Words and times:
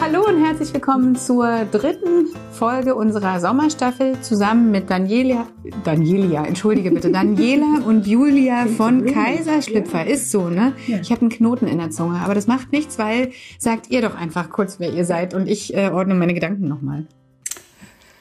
Hallo 0.00 0.26
und 0.26 0.44
herzlich 0.44 0.74
willkommen 0.74 1.16
zur 1.16 1.64
dritten 1.72 2.28
Folge 2.54 2.94
unserer 2.94 3.40
Sommerstaffel 3.40 4.20
zusammen 4.20 4.70
mit 4.70 4.88
Daniela, 4.88 5.48
Danielia, 5.82 6.44
entschuldige 6.46 6.92
bitte, 6.92 7.10
Daniela 7.10 7.80
und 7.86 8.06
Julia 8.06 8.66
von 8.66 9.04
Kaiserschlüpfer. 9.04 10.06
Ist 10.06 10.30
so, 10.30 10.48
ne? 10.48 10.72
Ich 10.86 11.10
habe 11.10 11.22
einen 11.22 11.30
Knoten 11.30 11.66
in 11.66 11.78
der 11.78 11.90
Zunge, 11.90 12.20
aber 12.20 12.34
das 12.34 12.46
macht 12.46 12.70
nichts, 12.70 12.96
weil 12.96 13.32
sagt 13.58 13.90
ihr 13.90 14.02
doch 14.02 14.14
einfach 14.14 14.50
kurz, 14.50 14.78
wer 14.78 14.92
ihr 14.92 15.04
seid 15.04 15.34
und 15.34 15.48
ich 15.48 15.76
äh, 15.76 15.90
ordne 15.90 16.14
meine 16.14 16.32
Gedanken 16.32 16.68
nochmal. 16.68 17.06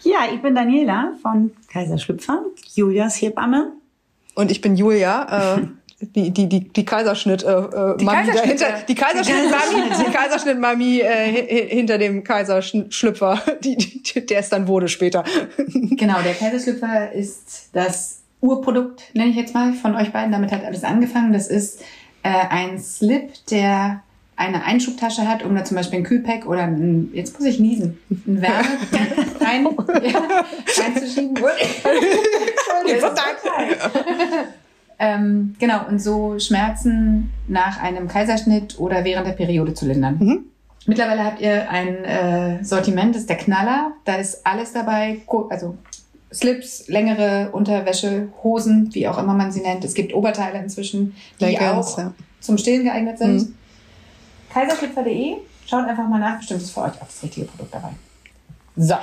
Ja, 0.02 0.22
ich 0.34 0.42
bin 0.42 0.56
Daniela 0.56 1.14
von 1.22 1.52
Kaiserschlüpfer, 1.72 2.44
Julias 2.74 3.22
Hebamme. 3.22 3.74
Und 4.34 4.50
ich 4.50 4.62
bin 4.62 4.76
Julia, 4.76 5.58
äh, 5.58 5.68
die, 6.16 6.32
die, 6.32 6.48
die, 6.50 6.68
die 6.70 6.86
Kaiserschnitt, 6.86 7.44
äh, 7.44 7.48
äh, 7.52 7.98
Die 7.98 8.06
Mami 8.06 8.28
Kaiserschnitte. 8.28 8.64
dahinter, 8.64 8.86
die 8.88 8.96
Kaiserschnitt-Mami, 8.96 10.06
die 10.06 10.12
Kaiserschnitt-Mami 10.12 11.00
äh, 11.00 11.06
hi- 11.32 11.68
hinter 11.70 11.98
dem 11.98 12.24
Kaiserschlüpfer, 12.24 13.42
die, 13.64 13.76
die, 13.78 14.26
der 14.26 14.40
es 14.40 14.50
dann 14.50 14.68
wurde 14.68 14.88
später. 14.88 15.24
Genau, 15.68 16.22
der 16.22 16.34
Kaiserschlüpfer 16.34 17.12
ist 17.14 17.70
das 17.74 18.20
Urprodukt, 18.42 19.04
nenne 19.14 19.30
ich 19.30 19.36
jetzt 19.38 19.54
mal, 19.54 19.74
von 19.74 19.96
euch 19.96 20.12
beiden. 20.12 20.32
Damit 20.32 20.52
hat 20.52 20.64
alles 20.66 20.84
angefangen. 20.84 21.32
Das 21.34 21.48
ist 21.48 21.82
äh, 22.24 22.30
ein 22.50 22.78
Slip, 22.80 23.30
der 23.50 24.02
eine 24.36 24.64
Einschubtasche 24.66 25.28
hat, 25.28 25.44
um 25.44 25.56
da 25.56 25.64
zum 25.64 25.78
Beispiel 25.78 26.00
ein 26.00 26.04
Kühlpack 26.04 26.48
oder 26.48 26.64
ein, 26.64 27.12
jetzt 27.14 27.38
muss 27.40 27.48
ich 27.48 27.60
niesen, 27.60 28.00
ein 28.10 28.42
Wärme 28.42 28.66
rein, 29.42 29.68
ja, 30.04 30.44
reinzuschieben. 30.84 31.36
Ähm, 35.04 35.56
genau, 35.60 35.88
und 35.88 36.00
so 36.02 36.40
Schmerzen 36.40 37.32
nach 37.48 37.82
einem 37.82 38.08
Kaiserschnitt 38.08 38.80
oder 38.80 39.04
während 39.04 39.28
der 39.28 39.34
Periode 39.34 39.74
zu 39.74 39.86
lindern. 39.86 40.18
Mhm. 40.20 40.40
Mittlerweile 40.86 41.24
habt 41.24 41.40
ihr 41.40 41.70
ein 41.70 42.04
äh, 42.04 42.64
Sortiment, 42.64 43.16
das 43.16 43.22
ist 43.22 43.30
der 43.30 43.38
Knaller. 43.38 43.94
Da 44.06 44.16
ist 44.16 44.46
alles 44.46 44.74
dabei, 44.74 45.22
also 45.50 45.78
Slips, 46.34 46.88
längere 46.88 47.50
Unterwäsche, 47.52 48.30
Hosen, 48.44 48.90
wie 48.94 49.08
auch 49.08 49.18
immer 49.18 49.34
man 49.34 49.52
sie 49.52 49.62
nennt. 49.62 49.86
Es 49.86 49.94
gibt 49.94 50.14
Oberteile 50.14 50.60
inzwischen, 50.60 51.16
die 51.40 51.46
Leggings, 51.46 51.64
auch 51.64 51.98
ja. 51.98 52.14
zum 52.40 52.58
Stillen 52.58 52.84
geeignet 52.84 53.18
sind. 53.18 53.36
Mhm. 53.36 53.56
Kaiserschlüpfer.de, 54.52 55.36
schaut 55.66 55.88
einfach 55.88 56.08
mal 56.08 56.20
nach, 56.20 56.38
bestimmt 56.38 56.62
ist 56.62 56.72
für 56.72 56.82
euch 56.82 56.94
auch 56.94 57.06
das 57.06 57.24
richtige 57.24 57.46
Produkt 57.46 57.74
dabei. 57.74 57.92
So, 58.76 58.96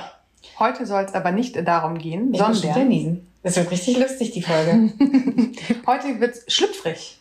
Heute 0.61 0.85
soll 0.85 1.03
es 1.03 1.13
aber 1.15 1.31
nicht 1.31 1.55
darum 1.67 1.97
gehen, 1.97 2.33
ich 2.33 2.39
sondern. 2.39 3.27
Das 3.43 3.55
wird 3.55 3.71
richtig 3.71 3.97
lustig, 3.97 4.31
die 4.31 4.41
Folge. 4.41 4.91
heute 5.87 6.19
wird 6.19 6.35
es 6.35 6.53
schlüpfrig. 6.53 7.19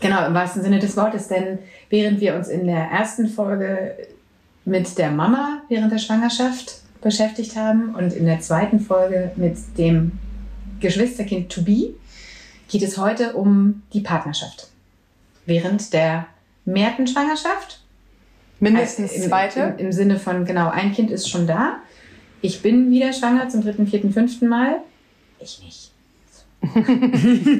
Genau, 0.00 0.26
im 0.26 0.34
wahrsten 0.34 0.62
Sinne 0.62 0.78
des 0.78 0.96
Wortes, 0.96 1.28
denn 1.28 1.58
während 1.90 2.20
wir 2.20 2.34
uns 2.34 2.48
in 2.48 2.66
der 2.66 2.84
ersten 2.90 3.28
Folge 3.28 3.96
mit 4.64 4.96
der 4.98 5.10
Mama 5.10 5.62
während 5.68 5.92
der 5.92 5.98
Schwangerschaft 5.98 6.80
beschäftigt 7.00 7.56
haben 7.56 7.94
und 7.94 8.12
in 8.12 8.26
der 8.26 8.40
zweiten 8.40 8.80
Folge 8.80 9.32
mit 9.36 9.56
dem 9.76 10.12
Geschwisterkind 10.80 11.50
to 11.50 11.62
be, 11.62 11.94
geht 12.68 12.82
es 12.82 12.96
heute 12.96 13.34
um 13.34 13.82
die 13.92 14.00
Partnerschaft. 14.00 14.68
Während 15.46 15.92
der 15.92 16.26
mehrten 16.64 17.06
Schwangerschaft, 17.06 17.80
Mindestens 18.60 19.10
also 19.10 19.24
im, 19.24 19.28
zweite. 19.28 19.60
Im, 19.76 19.86
Im 19.86 19.92
Sinne 19.92 20.18
von, 20.20 20.44
genau, 20.44 20.70
ein 20.70 20.92
Kind 20.92 21.10
ist 21.10 21.28
schon 21.28 21.48
da. 21.48 21.80
Ich 22.40 22.62
bin 22.62 22.92
wieder 22.92 23.12
schwanger 23.12 23.48
zum 23.48 23.62
dritten, 23.62 23.88
vierten, 23.88 24.12
fünften 24.12 24.48
Mal. 24.48 24.76
Ich 25.42 25.60
nicht. 25.62 25.90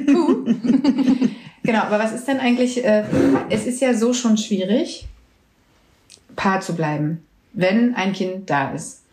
Puh. 0.07 0.45
genau, 1.63 1.79
aber 1.79 1.99
was 1.99 2.13
ist 2.13 2.27
denn 2.27 2.39
eigentlich, 2.39 2.83
äh, 2.83 3.03
es 3.49 3.65
ist 3.65 3.81
ja 3.81 3.93
so 3.93 4.13
schon 4.13 4.37
schwierig, 4.37 5.07
Paar 6.35 6.61
zu 6.61 6.75
bleiben, 6.75 7.23
wenn 7.53 7.95
ein 7.95 8.13
Kind 8.13 8.49
da 8.49 8.71
ist. 8.71 9.03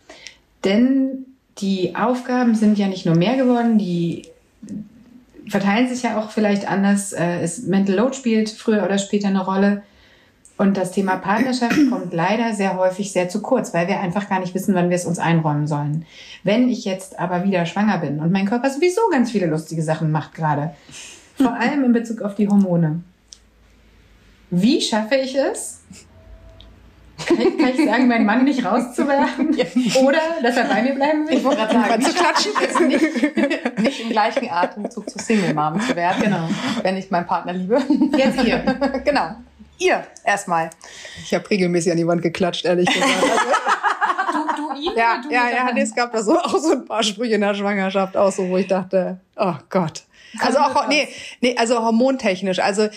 Denn 0.64 1.26
die 1.58 1.96
Aufgaben 1.96 2.54
sind 2.54 2.78
ja 2.78 2.88
nicht 2.88 3.04
nur 3.04 3.16
mehr 3.16 3.36
geworden, 3.36 3.78
die 3.78 4.22
verteilen 5.48 5.88
sich 5.88 6.02
ja 6.02 6.18
auch 6.18 6.30
vielleicht 6.30 6.68
anders. 6.68 7.12
Äh, 7.12 7.46
Mental 7.66 7.96
Load 7.96 8.14
spielt 8.14 8.50
früher 8.50 8.84
oder 8.84 8.98
später 8.98 9.28
eine 9.28 9.44
Rolle. 9.44 9.82
Und 10.60 10.76
das 10.76 10.90
Thema 10.90 11.16
Partnerschaft 11.16 11.88
kommt 11.88 12.12
leider 12.12 12.52
sehr 12.52 12.76
häufig 12.76 13.12
sehr 13.12 13.30
zu 13.30 13.40
kurz, 13.40 13.72
weil 13.72 13.88
wir 13.88 13.98
einfach 13.98 14.28
gar 14.28 14.40
nicht 14.40 14.54
wissen, 14.54 14.74
wann 14.74 14.90
wir 14.90 14.96
es 14.96 15.06
uns 15.06 15.18
einräumen 15.18 15.66
sollen. 15.66 16.04
Wenn 16.44 16.68
ich 16.68 16.84
jetzt 16.84 17.18
aber 17.18 17.44
wieder 17.44 17.64
schwanger 17.64 17.96
bin 17.96 18.20
und 18.20 18.30
mein 18.30 18.44
Körper 18.44 18.68
sowieso 18.68 19.00
ganz 19.10 19.30
viele 19.30 19.46
lustige 19.46 19.82
Sachen 19.82 20.10
macht 20.10 20.34
gerade, 20.34 20.74
vor 21.38 21.54
allem 21.54 21.82
in 21.84 21.94
Bezug 21.94 22.20
auf 22.20 22.34
die 22.34 22.46
Hormone, 22.46 23.00
wie 24.50 24.82
schaffe 24.82 25.14
ich 25.14 25.34
es, 25.34 25.80
kann 27.26 27.40
ich, 27.40 27.56
kann 27.56 27.70
ich 27.70 27.86
sagen, 27.86 28.06
meinen 28.06 28.26
Mann 28.26 28.44
nicht 28.44 28.62
rauszuwerfen 28.62 29.56
oder 30.04 30.18
dass 30.42 30.58
er 30.58 30.64
bei 30.64 30.82
mir 30.82 30.94
bleiben 30.94 31.26
will? 31.26 31.38
Ich 31.38 31.44
wollte 31.44 31.56
gerade 31.56 31.72
sagen, 31.72 32.02
zu 32.02 32.12
klatschen. 32.12 32.52
jetzt 32.60 32.80
nicht, 32.80 33.78
nicht 33.78 34.00
im 34.02 34.10
gleichen 34.10 34.50
Atemzug 34.50 35.08
zu 35.08 35.18
Single 35.18 35.54
Mom 35.54 35.80
zu 35.80 35.96
werden, 35.96 36.22
Genau. 36.22 36.50
wenn 36.82 36.98
ich 36.98 37.10
meinen 37.10 37.26
Partner 37.26 37.54
liebe. 37.54 37.82
Jetzt 38.14 38.44
ihr. 38.44 38.58
genau. 39.06 39.36
Ihr 39.80 40.04
erstmal. 40.24 40.70
Ich 41.24 41.34
habe 41.34 41.48
regelmäßig 41.48 41.90
an 41.90 41.98
die 41.98 42.06
Wand 42.06 42.22
geklatscht, 42.22 42.64
ehrlich 42.64 42.88
gesagt. 42.88 43.10
Du, 44.32 44.46
du 44.62 44.80
ihn 44.80 44.92
ja, 44.96 45.20
du 45.20 45.28
ja, 45.34 45.50
ja, 45.50 45.72
nee, 45.72 45.80
es 45.80 45.92
gab 45.92 46.12
da 46.12 46.22
so, 46.22 46.38
auch 46.38 46.56
so 46.56 46.70
ein 46.70 46.84
paar 46.84 47.02
Sprüche 47.02 47.34
in 47.34 47.40
der 47.40 47.52
Schwangerschaft, 47.52 48.16
auch 48.16 48.30
so, 48.30 48.48
wo 48.48 48.58
ich 48.58 48.68
dachte, 48.68 49.18
oh 49.34 49.54
Gott. 49.70 50.04
Also 50.38 50.58
auch, 50.58 50.86
nee, 50.86 51.08
nee, 51.40 51.56
also 51.58 51.82
hormontechnisch. 51.82 52.60
Also 52.60 52.88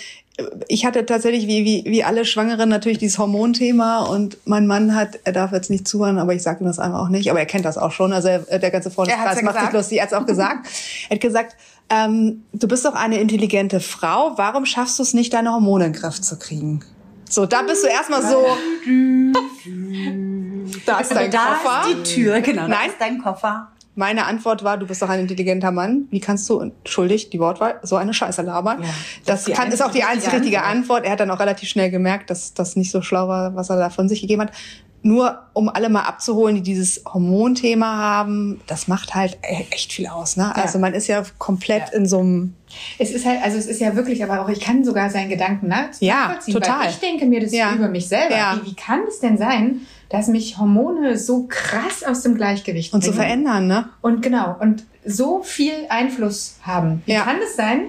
ich 0.68 0.86
hatte 0.86 1.06
tatsächlich 1.06 1.48
wie, 1.48 1.64
wie, 1.64 1.84
wie 1.86 2.04
alle 2.04 2.26
Schwangeren 2.26 2.70
natürlich 2.70 2.98
dieses 2.98 3.20
Hormonthema 3.20 4.04
und 4.04 4.38
mein 4.46 4.66
Mann 4.66 4.96
hat, 4.96 5.20
er 5.26 5.32
darf 5.32 5.52
jetzt 5.52 5.70
nicht 5.70 5.88
zuhören, 5.88 6.18
aber 6.18 6.34
ich 6.34 6.42
sage 6.42 6.64
ihm 6.64 6.68
das 6.68 6.80
einfach 6.80 7.02
auch 7.02 7.10
nicht, 7.10 7.30
aber 7.30 7.40
er 7.40 7.46
kennt 7.46 7.66
das 7.66 7.78
auch 7.78 7.92
schon. 7.92 8.14
Also 8.14 8.30
er, 8.30 8.60
der 8.60 8.72
ganze 8.72 8.90
Freundeskreis 8.90 9.38
ja 9.38 9.44
macht 9.44 9.60
sich 9.60 9.72
lustig, 9.72 9.98
er 10.00 10.04
hat 10.04 10.12
es 10.12 10.18
auch 10.18 10.26
gesagt. 10.26 10.68
Er 11.10 11.16
hat 11.16 11.22
gesagt, 11.22 11.56
ähm, 11.90 12.44
du 12.54 12.68
bist 12.68 12.86
doch 12.86 12.96
eine 12.96 13.20
intelligente 13.20 13.80
Frau, 13.80 14.34
warum 14.38 14.66
schaffst 14.66 15.00
du 15.00 15.04
es 15.04 15.14
nicht, 15.14 15.34
deine 15.34 15.52
Hormone 15.52 15.86
in 15.86 15.94
den 15.94 16.02
Griff 16.02 16.22
zu 16.22 16.40
kriegen? 16.40 16.84
So, 17.30 17.46
da 17.46 17.62
bist 17.64 17.84
du 17.84 17.88
erstmal 17.88 18.22
so, 18.22 18.46
da 20.86 21.00
ist 21.00 21.12
dein 21.12 21.32
da 21.32 21.56
Koffer. 21.56 21.90
ist 21.90 21.98
die 21.98 22.16
Tür, 22.16 22.42
genau. 22.42 22.64
Da 22.64 22.68
Nein. 22.68 22.90
ist 22.90 22.98
dein 23.00 23.22
Koffer. 23.22 23.70
Meine 23.96 24.26
Antwort 24.26 24.64
war, 24.64 24.78
du 24.78 24.88
bist 24.88 25.04
doch 25.04 25.10
ein 25.10 25.20
intelligenter 25.20 25.72
Mann. 25.72 26.08
Wie 26.10 26.20
kannst 26.20 26.50
du, 26.50 26.60
entschuldigt 26.60 27.32
die 27.32 27.40
Wortwahl, 27.40 27.80
so 27.84 27.96
eine 27.96 28.14
Scheiße 28.14 28.42
labern? 28.42 28.82
Ja, 28.82 28.90
das 29.26 29.46
kann, 29.46 29.72
ist 29.72 29.84
auch 29.84 29.92
die 29.92 30.04
einzige 30.04 30.32
einzige 30.32 30.34
richtige 30.34 30.64
Antwort. 30.64 30.76
Antwort. 30.76 31.06
Er 31.06 31.12
hat 31.12 31.20
dann 31.20 31.30
auch 31.30 31.40
relativ 31.40 31.70
schnell 31.70 31.92
gemerkt, 31.92 32.32
dass 32.32 32.56
das 32.56 32.76
nicht 32.76 32.90
so 32.90 33.04
schlau 33.04 33.28
war, 33.28 33.56
was 33.56 33.70
er 33.70 33.78
da 33.78 33.92
von 33.92 34.10
sich 34.10 34.22
gegeben 34.22 34.42
hat. 34.42 34.52
Nur 35.06 35.40
um 35.52 35.68
alle 35.68 35.90
mal 35.90 36.04
abzuholen, 36.04 36.56
die 36.56 36.62
dieses 36.62 37.04
Hormonthema 37.06 37.98
haben, 37.98 38.62
das 38.68 38.88
macht 38.88 39.14
halt 39.14 39.38
e- 39.44 39.66
echt 39.70 39.92
viel 39.92 40.08
aus. 40.08 40.38
Ne? 40.38 40.56
Also 40.56 40.80
man 40.80 40.94
ist 40.94 41.08
ja 41.08 41.24
komplett 41.38 41.90
Ja. 41.92 41.98
in 41.98 42.06
so 42.08 42.20
einem 42.20 42.54
Es 42.98 43.12
ist 43.12 43.26
halt, 43.26 43.44
also 43.44 43.58
es 43.58 43.66
ist 43.68 43.82
ja 43.82 43.96
wirklich, 43.96 44.24
aber 44.24 44.42
auch 44.42 44.50
ich 44.50 44.62
kann 44.62 44.84
sogar 44.86 45.10
seinen 45.10 45.30
Gedanken 45.30 45.68
nach- 45.68 45.90
Ja, 46.00 46.38
total. 46.52 46.90
Ich 46.90 47.00
denke 47.00 47.26
mir 47.26 47.42
das 47.42 47.52
Ja. 47.52 47.74
über 47.76 47.90
mich 47.90 48.08
selber. 48.08 48.36
Ja. 48.36 48.58
Wie, 48.64 48.72
wie 48.72 48.76
kann 48.76 49.02
es 49.08 49.20
denn 49.20 49.38
sein, 49.38 49.82
dass 50.10 50.28
mich 50.28 50.58
Hormone 50.58 51.18
so 51.18 51.48
krass 51.50 52.04
aus 52.08 52.22
dem 52.24 52.36
Gleichgewicht 52.36 52.94
und 52.94 53.04
zu 53.04 53.10
bringen? 53.12 53.22
verändern, 53.24 53.68
ne? 53.68 53.90
Und 54.02 54.22
genau, 54.22 54.56
und 54.60 54.86
so 55.06 55.44
viel 55.44 55.74
Einfluss 55.90 56.56
haben. 56.62 57.02
Wie 57.06 57.12
Ja. 57.12 57.24
kann 57.24 57.36
es 57.46 57.58
sein, 57.58 57.88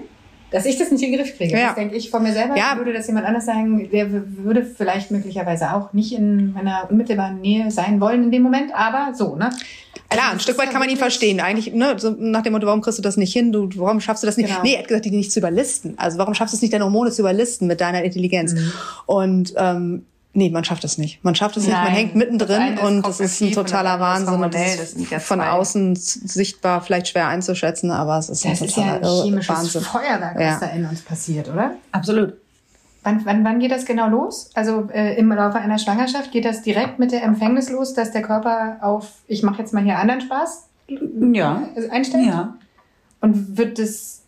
dass 0.55 0.67
ich 0.67 0.79
das 0.79 0.93
nicht 0.93 1.03
in 1.03 1.11
den 1.11 1.21
Griff 1.21 1.37
kriege? 1.37 1.59
Ja. 1.59 1.67
Das 1.67 1.75
denke 1.75 1.97
ich 1.97 2.11
von 2.11 2.23
mir 2.23 2.33
selber. 2.33 2.57
Ja. 2.57 2.77
Würde 2.77 2.93
das 2.93 3.09
jemand 3.09 3.27
anders 3.27 3.45
sagen, 3.45 3.91
der 3.91 4.07
würde 4.13 4.65
vielleicht 4.65 5.11
möglicherweise 5.11 5.75
auch 5.75 5.93
nicht 5.93 6.13
in 6.13 6.53
meiner 6.53 6.87
unmittelbaren 6.89 7.41
Nähe 7.41 7.73
sein 7.73 8.01
wollen 8.01 8.23
in 8.23 8.31
dem 8.31 8.43
Moment, 8.43 8.73
aber 8.73 9.15
so, 9.15 9.35
ne? 9.35 9.47
Also 9.47 9.59
Klar, 10.11 10.31
ein 10.31 10.35
das 10.35 10.45
Stück 10.45 10.59
weit 10.59 10.71
kann 10.71 10.79
man 10.79 10.89
ihn 10.89 10.97
verstehen. 10.97 11.41
Eigentlich, 11.41 11.75
ne, 11.75 11.97
so 11.99 12.15
nach 12.17 12.43
dem 12.43 12.53
Motto, 12.53 12.69
warum 12.69 12.83
kriegst 12.83 12.99
du 12.99 13.03
das 13.03 13.17
nicht 13.17 13.33
hin? 13.33 13.51
Du, 13.51 13.69
warum 13.75 14.01
schaffst 14.01 14.23
du 14.23 14.29
das 14.29 14.37
nicht? 14.37 14.49
Genau. 14.49 14.63
Nee, 14.63 14.75
er 14.75 14.81
hat 14.81 14.87
gesagt, 14.87 15.07
die 15.07 15.11
nicht 15.11 15.33
zu 15.33 15.41
überlisten. 15.41 15.99
Also 15.99 16.19
warum 16.19 16.35
schaffst 16.35 16.55
du 16.55 16.57
es 16.57 16.63
nicht, 16.63 16.73
deine 16.73 16.85
Hormone 16.85 17.11
zu 17.11 17.23
überlisten 17.23 17.67
mit 17.67 17.81
deiner 17.81 18.05
Intelligenz? 18.05 18.53
Mhm. 18.53 18.73
Und 19.07 19.55
ähm, 19.57 20.07
nee, 20.35 20.51
man 20.51 20.65
schafft 20.65 20.85
es 20.85 20.99
nicht. 20.99 21.25
Man 21.25 21.35
schafft 21.35 21.57
es 21.57 21.65
nicht, 21.65 21.73
man 21.73 21.85
Nein. 21.85 21.93
hängt 21.95 22.11
Das 22.15 22.19
mittendrin 22.19 22.75
ist 22.75 22.83
und 22.83 23.07
das 23.07 23.21
ist 23.21 23.41
ein 23.41 23.53
totaler 23.53 23.93
das 23.93 24.01
Wahnsinn. 24.01 24.43
Und 24.43 24.55
das 24.55 24.77
Das 24.95 25.11
ja 25.11 25.17
ist 25.17 25.27
von 25.27 25.41
außen 25.41 25.97
sichtbar 25.97 26.83
vielleicht 26.83 27.09
schwer 27.09 27.29
einzuschätzen, 27.29 27.91
aber 27.91 28.19
es 28.19 28.29
ist 28.29 28.45
Das 28.45 28.61
ein 28.61 28.67
ist 28.69 28.77
ja 28.77 28.99
totaler 28.99 29.13
ein 29.21 29.23
chemisches 29.25 29.57
Wahnsinn. 29.57 29.81
Feuerwerk, 29.83 30.41
Ja. 30.41 30.53
was 30.53 30.61
da 30.61 30.67
in 30.67 30.85
uns 30.87 31.01
passiert, 31.03 31.49
oder? 31.49 31.73
Absolut. 31.93 32.35
Wann, 33.03 33.25
wann, 33.27 33.45
wann 33.45 33.59
geht 33.61 33.71
das 33.71 33.85
genau 33.85 34.09
los? 34.09 34.51
Also 34.55 34.89
äh, 34.93 35.15
im 35.19 35.31
Laufe 35.31 35.59
einer 35.59 35.79
Schwangerschaft 35.79 36.33
geht 36.33 36.45
das 36.47 36.63
direkt 36.63 36.99
mit 36.99 37.13
der 37.13 37.23
Empfängnis 37.23 37.69
los, 37.71 37.93
dass 37.95 38.13
der 38.13 38.23
Körper 38.23 38.79
auf, 38.81 39.09
ich 39.27 39.43
mache 39.43 39.59
jetzt 39.61 39.75
mal 39.75 39.83
hier 39.85 39.99
anderen 39.99 40.23
Spaß, 40.23 40.69
Ja. 41.33 41.69
also 41.77 41.91
einstellt? 41.91 42.27
Ja. 42.27 42.55
Und 43.21 43.59
wird 43.59 43.79
es 43.79 44.23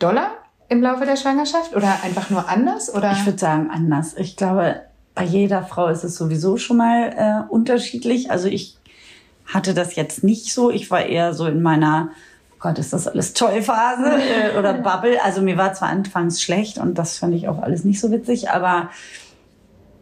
doller 0.00 0.30
im 0.68 0.82
Laufe 0.82 1.04
der 1.04 1.16
Schwangerschaft 1.16 1.76
oder 1.76 2.02
einfach 2.02 2.28
nur 2.30 2.48
anders? 2.48 2.92
Oder? 2.92 3.12
Ich 3.12 3.24
würde 3.24 3.38
sagen 3.38 3.68
anders. 3.70 4.14
Ich 4.16 4.36
glaube, 4.36 4.80
bei 5.14 5.24
jeder 5.24 5.62
Frau 5.62 5.88
ist 5.88 6.04
es 6.04 6.16
sowieso 6.16 6.56
schon 6.56 6.78
mal 6.78 7.12
äh, 7.16 7.52
unterschiedlich. 7.52 8.30
Also 8.30 8.48
ich 8.48 8.76
hatte 9.46 9.74
das 9.74 9.96
jetzt 9.96 10.24
nicht 10.24 10.52
so. 10.52 10.70
Ich 10.70 10.90
war 10.90 11.04
eher 11.04 11.34
so 11.34 11.46
in 11.46 11.62
meiner 11.62 12.10
oh 12.52 12.56
Gott, 12.58 12.78
ist 12.78 12.92
das 12.92 13.08
alles 13.08 13.34
toll 13.34 13.62
Phase 13.62 14.06
äh, 14.06 14.58
oder 14.58 14.72
Bubble. 14.82 15.22
Also 15.22 15.42
mir 15.42 15.56
war 15.56 15.74
zwar 15.74 15.88
anfangs 15.88 16.42
schlecht 16.42 16.78
und 16.78 16.96
das 16.96 17.18
fand 17.18 17.34
ich 17.34 17.48
auch 17.48 17.60
alles 17.60 17.84
nicht 17.84 18.00
so 18.00 18.10
witzig, 18.10 18.50
aber 18.50 18.90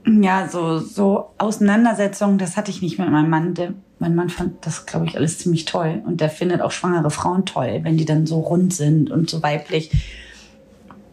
ja, 0.07 0.49
so, 0.49 0.79
so 0.79 1.31
Auseinandersetzungen, 1.39 2.39
das 2.39 2.57
hatte 2.57 2.71
ich 2.71 2.83
nicht 2.83 2.99
mit 2.99 3.11
meinem 3.11 3.29
Mann. 3.29 3.55
Der, 3.55 3.75
mein 3.99 4.15
Mann 4.15 4.31
fand 4.31 4.65
das, 4.65 4.87
glaube 4.87 5.07
ich, 5.07 5.17
alles 5.17 5.39
ziemlich 5.39 5.67
toll. 5.67 6.03
Und 6.07 6.21
der 6.21 6.31
findet 6.31 6.63
auch 6.63 6.71
schwangere 6.71 7.11
Frauen 7.11 7.45
toll, 7.45 7.81
wenn 7.83 7.99
die 7.99 8.07
dann 8.07 8.27
so 8.27 8.41
rund 8.41 8.73
sind 8.73 9.11
und 9.11 9.29
so 9.29 9.43
weiblich. 9.43 9.91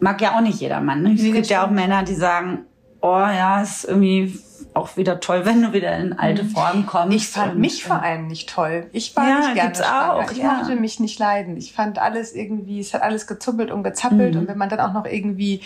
Mag 0.00 0.20
ja 0.22 0.36
auch 0.36 0.40
nicht 0.40 0.60
jeder 0.60 0.80
Mann. 0.80 1.02
Ne? 1.02 1.14
Es 1.14 1.22
gibt 1.22 1.46
ja 1.48 1.66
auch. 1.66 1.70
Männer, 1.70 2.02
die 2.02 2.14
sagen, 2.14 2.60
oh 3.00 3.16
ja, 3.16 3.62
ist 3.62 3.84
irgendwie 3.84 4.38
auch 4.74 4.96
wieder 4.96 5.20
toll, 5.20 5.44
wenn 5.44 5.62
du 5.62 5.72
wieder 5.72 5.96
in 5.96 6.12
alte 6.12 6.44
Form 6.44 6.86
kommst. 6.86 7.16
Ich 7.16 7.28
fand 7.28 7.58
mich 7.58 7.84
äh, 7.84 7.88
vor 7.88 8.02
allem 8.02 8.28
nicht 8.28 8.48
toll. 8.48 8.86
Ich 8.92 9.14
war 9.16 9.28
Ja, 9.28 9.38
nicht 9.38 9.54
gerne 9.54 9.70
gibt's 9.70 9.86
schwanger. 9.86 10.14
auch, 10.14 10.30
ich 10.30 10.38
ja. 10.38 10.52
mochte 10.52 10.76
mich 10.76 11.00
nicht 11.00 11.18
leiden. 11.18 11.56
Ich 11.56 11.72
fand 11.72 11.98
alles 11.98 12.34
irgendwie, 12.34 12.80
es 12.80 12.94
hat 12.94 13.02
alles 13.02 13.26
gezuppelt 13.26 13.70
und 13.70 13.82
gezappelt. 13.82 14.34
Mhm. 14.34 14.40
Und 14.40 14.48
wenn 14.48 14.58
man 14.58 14.68
dann 14.68 14.80
auch 14.80 14.92
noch 14.92 15.04
irgendwie, 15.04 15.62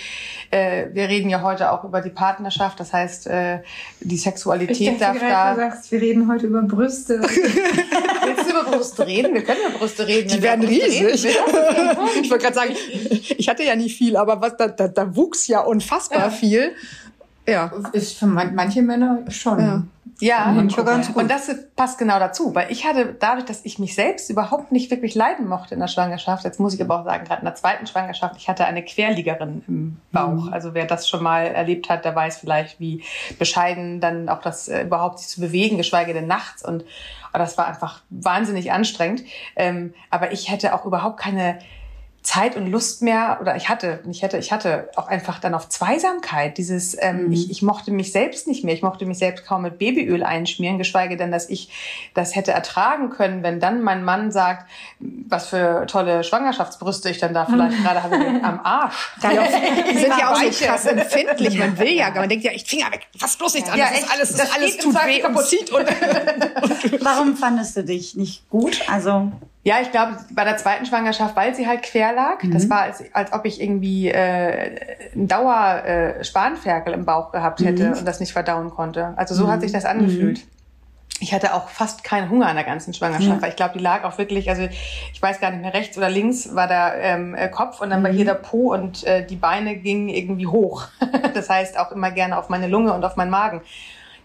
äh, 0.50 0.86
wir 0.92 1.08
reden 1.08 1.28
ja 1.30 1.42
heute 1.42 1.72
auch 1.72 1.84
über 1.84 2.00
die 2.00 2.10
Partnerschaft, 2.10 2.80
das 2.80 2.92
heißt, 2.92 3.26
äh, 3.26 3.60
die 4.00 4.16
Sexualität 4.16 5.00
darf 5.00 5.18
da. 5.18 5.56
sagst, 5.56 5.92
wir 5.92 6.00
reden 6.00 6.28
heute 6.28 6.46
über 6.46 6.62
Brüste. 6.62 7.20
Willst 7.22 8.46
du 8.46 8.50
über 8.50 8.70
Brüste 8.70 9.06
reden? 9.06 9.34
Wir 9.34 9.42
können 9.44 9.60
über 9.68 9.78
Brüste 9.78 10.06
reden. 10.06 10.28
Die 10.28 10.42
werden 10.42 10.64
riesig. 10.64 11.24
reden. 11.24 11.98
ich 12.22 12.30
wollte 12.30 12.44
gerade 12.44 12.54
sagen, 12.54 12.74
ich 13.36 13.48
hatte 13.48 13.64
ja 13.64 13.76
nicht 13.76 13.96
viel, 13.96 14.16
aber 14.16 14.40
was, 14.40 14.56
da, 14.56 14.68
da, 14.68 14.88
da 14.88 15.14
wuchs 15.16 15.46
ja 15.48 15.60
unfassbar 15.60 16.30
viel. 16.30 16.72
Ja. 17.46 17.70
Ist 17.92 18.18
für 18.18 18.26
man- 18.26 18.54
manche 18.54 18.82
Männer 18.82 19.18
schon. 19.28 19.58
Ja. 19.60 19.82
Ja, 20.20 20.46
Mhm, 20.52 20.68
ganz 20.68 21.08
und 21.08 21.28
das 21.28 21.50
passt 21.74 21.98
genau 21.98 22.20
dazu, 22.20 22.54
weil 22.54 22.70
ich 22.70 22.86
hatte 22.86 23.16
dadurch, 23.18 23.44
dass 23.44 23.64
ich 23.64 23.80
mich 23.80 23.96
selbst 23.96 24.30
überhaupt 24.30 24.70
nicht 24.70 24.88
wirklich 24.92 25.16
leiden 25.16 25.48
mochte 25.48 25.74
in 25.74 25.80
der 25.80 25.88
Schwangerschaft, 25.88 26.44
jetzt 26.44 26.60
muss 26.60 26.74
ich 26.74 26.80
aber 26.80 27.00
auch 27.00 27.04
sagen, 27.04 27.24
gerade 27.24 27.40
in 27.40 27.46
der 27.46 27.56
zweiten 27.56 27.88
Schwangerschaft, 27.88 28.36
ich 28.36 28.48
hatte 28.48 28.64
eine 28.64 28.84
Querliegerin 28.84 29.64
im 29.66 29.96
Bauch. 30.12 30.52
Also 30.52 30.74
wer 30.74 30.86
das 30.86 31.08
schon 31.08 31.24
mal 31.24 31.46
erlebt 31.46 31.88
hat, 31.88 32.04
der 32.04 32.14
weiß 32.14 32.38
vielleicht, 32.38 32.78
wie 32.78 33.02
bescheiden 33.38 34.00
dann 34.00 34.28
auch 34.28 34.40
das 34.42 34.68
äh, 34.68 34.82
überhaupt 34.82 35.18
sich 35.18 35.28
zu 35.28 35.40
bewegen, 35.40 35.76
geschweige 35.76 36.12
denn 36.14 36.28
nachts 36.28 36.64
und 36.64 36.84
oh, 37.34 37.38
das 37.38 37.58
war 37.58 37.66
einfach 37.66 38.02
wahnsinnig 38.10 38.70
anstrengend. 38.70 39.24
Ähm, 39.56 39.92
aber 40.10 40.30
ich 40.30 40.50
hätte 40.52 40.72
auch 40.74 40.84
überhaupt 40.84 41.18
keine 41.18 41.58
Zeit 42.22 42.56
und 42.56 42.66
Lust 42.66 43.02
mehr 43.02 43.38
oder 43.40 43.56
ich 43.56 43.68
hatte 43.68 44.00
nicht 44.04 44.22
hätte 44.22 44.38
ich 44.38 44.52
hatte 44.52 44.88
auch 44.96 45.08
einfach 45.08 45.40
dann 45.40 45.54
auf 45.54 45.68
Zweisamkeit 45.68 46.56
dieses 46.58 46.96
ähm, 47.00 47.32
ich, 47.32 47.50
ich 47.50 47.62
mochte 47.62 47.90
mich 47.90 48.12
selbst 48.12 48.46
nicht 48.46 48.64
mehr. 48.64 48.74
Ich 48.74 48.82
mochte 48.82 49.06
mich 49.06 49.18
selbst 49.18 49.44
kaum 49.44 49.62
mit 49.62 49.78
Babyöl 49.78 50.22
einschmieren 50.22 50.78
geschweige 50.78 51.16
denn 51.16 51.32
dass 51.32 51.48
ich 51.48 51.70
das 52.14 52.36
hätte 52.36 52.52
ertragen 52.52 53.10
können 53.10 53.42
wenn 53.42 53.60
dann 53.60 53.82
mein 53.82 54.04
Mann 54.04 54.30
sagt 54.30 54.70
was 55.00 55.48
für 55.48 55.86
tolle 55.86 56.24
Schwangerschaftsbrüste 56.24 57.10
ich 57.10 57.18
dann 57.18 57.34
da 57.34 57.46
vielleicht 57.46 57.82
gerade 57.82 58.02
habe 58.02 58.16
am 58.42 58.60
Arsch. 58.62 59.12
Die, 59.22 59.38
auch, 59.38 59.90
die 59.90 59.98
sind 59.98 60.18
ja 60.18 60.32
auch 60.32 60.36
so 60.36 60.64
krass 60.64 60.86
empfindlich. 60.86 61.58
Man 61.58 61.78
will 61.78 61.92
ja, 61.92 62.10
man 62.10 62.28
denkt 62.28 62.44
ja, 62.44 62.52
ich 62.52 62.64
Finger 62.64 62.90
weg, 62.90 63.06
fass 63.16 63.36
bloß 63.36 63.54
nichts 63.54 63.70
an, 63.70 63.78
Ja, 63.78 63.86
das 63.86 63.98
ist 63.98 64.04
echt. 64.04 64.12
alles, 64.12 64.28
das, 64.30 64.38
Das 64.38 64.48
ist 64.48 64.56
alles 64.56 64.76
tut 64.78 64.94
weh 64.94 65.24
und 65.24 65.44
zieht 65.44 65.70
und 65.70 65.86
Warum 67.04 67.36
fandest 67.36 67.76
du 67.76 67.84
dich 67.84 68.14
nicht 68.16 68.48
gut? 68.50 68.80
Also 68.88 69.32
Ja, 69.64 69.76
ich 69.80 69.92
glaube, 69.92 70.16
bei 70.32 70.42
der 70.42 70.56
zweiten 70.56 70.86
Schwangerschaft, 70.86 71.36
weil 71.36 71.54
sie 71.54 71.68
halt 71.68 71.82
quer 71.82 72.12
lag, 72.12 72.38
das 72.52 72.68
war, 72.68 72.80
als, 72.80 73.04
als 73.12 73.32
ob 73.32 73.44
ich 73.44 73.60
irgendwie 73.60 74.08
äh, 74.08 74.80
einen 75.14 75.28
Dauer 75.28 75.84
äh, 75.84 76.24
Spanferkel 76.24 76.92
im 76.92 77.04
Bauch 77.04 77.30
gehabt 77.30 77.60
hätte 77.60 77.94
und 77.94 78.04
das 78.04 78.18
nicht 78.18 78.32
verdauen 78.32 78.70
konnte. 78.70 79.14
Also 79.16 79.36
so 79.36 79.48
hat 79.48 79.60
sich 79.60 79.70
das 79.70 79.84
angefühlt. 79.84 80.44
Ich 81.20 81.32
hatte 81.32 81.54
auch 81.54 81.68
fast 81.68 82.02
keinen 82.02 82.28
Hunger 82.28 82.48
in 82.50 82.56
der 82.56 82.64
ganzen 82.64 82.92
Schwangerschaft, 82.92 83.40
weil 83.42 83.50
ich 83.50 83.56
glaube, 83.56 83.74
die 83.78 83.84
lag 83.84 84.02
auch 84.02 84.18
wirklich, 84.18 84.50
also 84.50 84.62
ich 85.12 85.22
weiß 85.22 85.38
gar 85.38 85.52
nicht 85.52 85.62
mehr, 85.62 85.72
rechts 85.72 85.96
oder 85.96 86.10
links 86.10 86.52
war 86.56 86.66
der 86.66 86.94
ähm, 87.00 87.36
äh, 87.36 87.48
Kopf 87.48 87.80
und 87.80 87.90
dann 87.90 88.02
war 88.02 88.10
hier 88.10 88.24
der 88.24 88.34
Po 88.34 88.74
und 88.74 89.04
äh, 89.04 89.24
die 89.24 89.36
Beine 89.36 89.76
gingen 89.76 90.08
irgendwie 90.08 90.48
hoch. 90.48 90.88
das 91.34 91.48
heißt 91.48 91.78
auch 91.78 91.92
immer 91.92 92.10
gerne 92.10 92.36
auf 92.36 92.48
meine 92.48 92.66
Lunge 92.66 92.92
und 92.92 93.04
auf 93.04 93.14
meinen 93.14 93.30
Magen. 93.30 93.60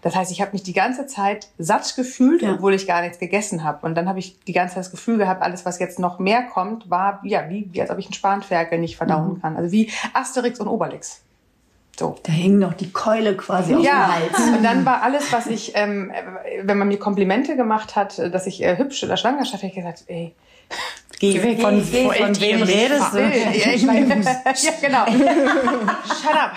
Das 0.02 0.14
heißt, 0.14 0.30
ich 0.30 0.40
habe 0.40 0.52
mich 0.52 0.62
die 0.62 0.72
ganze 0.72 1.06
Zeit 1.06 1.48
satt 1.58 1.94
gefühlt, 1.96 2.42
Ja. 2.42 2.52
obwohl 2.54 2.74
ich 2.74 2.86
gar 2.86 3.02
nichts 3.02 3.18
gegessen 3.18 3.64
habe. 3.64 3.84
Und 3.86 3.94
dann 3.96 4.08
habe 4.08 4.18
ich 4.18 4.38
die 4.40 4.52
ganze 4.52 4.74
Zeit 4.76 4.84
das 4.84 4.90
Gefühl 4.90 5.18
gehabt, 5.18 5.42
alles, 5.42 5.64
was 5.64 5.78
jetzt 5.78 5.98
noch 5.98 6.18
mehr 6.18 6.42
kommt, 6.44 6.88
war 6.90 7.20
ja 7.24 7.48
wie, 7.48 7.68
wie 7.72 7.80
als 7.80 7.90
ob 7.90 7.98
ich 7.98 8.06
einen 8.06 8.14
Spanferkel 8.14 8.78
nicht 8.78 8.96
verdauen 8.96 9.40
kann. 9.40 9.56
Also 9.56 9.72
wie 9.72 9.90
Asterix 10.14 10.60
und 10.60 10.68
Obelix. 10.68 11.22
So. 11.98 12.16
da 12.22 12.30
hing 12.30 12.60
noch 12.60 12.74
die 12.74 12.92
Keule 12.92 13.36
quasi 13.36 13.74
auf 13.74 13.82
Ja, 13.84 14.06
dem 14.06 14.14
Hals. 14.38 14.56
und 14.56 14.62
dann 14.62 14.86
war 14.86 15.02
alles, 15.02 15.32
was 15.32 15.48
ich, 15.48 15.72
ähm, 15.74 16.12
äh, 16.12 16.62
wenn 16.62 16.78
man 16.78 16.86
mir 16.86 16.98
Komplimente 16.98 17.56
gemacht 17.56 17.96
hat, 17.96 18.18
dass 18.18 18.46
ich 18.46 18.62
äh, 18.62 18.78
hübsch 18.78 19.02
in 19.02 19.08
der 19.08 19.16
Schwangerschaft, 19.16 19.64
habe 19.64 19.66
ich 19.70 19.74
gesagt, 19.74 20.04
ey, 20.06 20.32
Geh 21.18 21.42
weg. 21.42 21.60
Von, 21.60 21.82
geh, 21.90 22.04
von 22.04 22.14
wem 22.16 22.32
tierisch 22.32 22.68
redest 22.68 23.12
du? 23.12 23.18
Ja, 23.18 23.72
ich 23.74 23.84
mein, 23.84 24.08
ja, 24.22 24.72
genau. 24.80 25.04
Shut 25.06 26.34
up. 26.34 26.52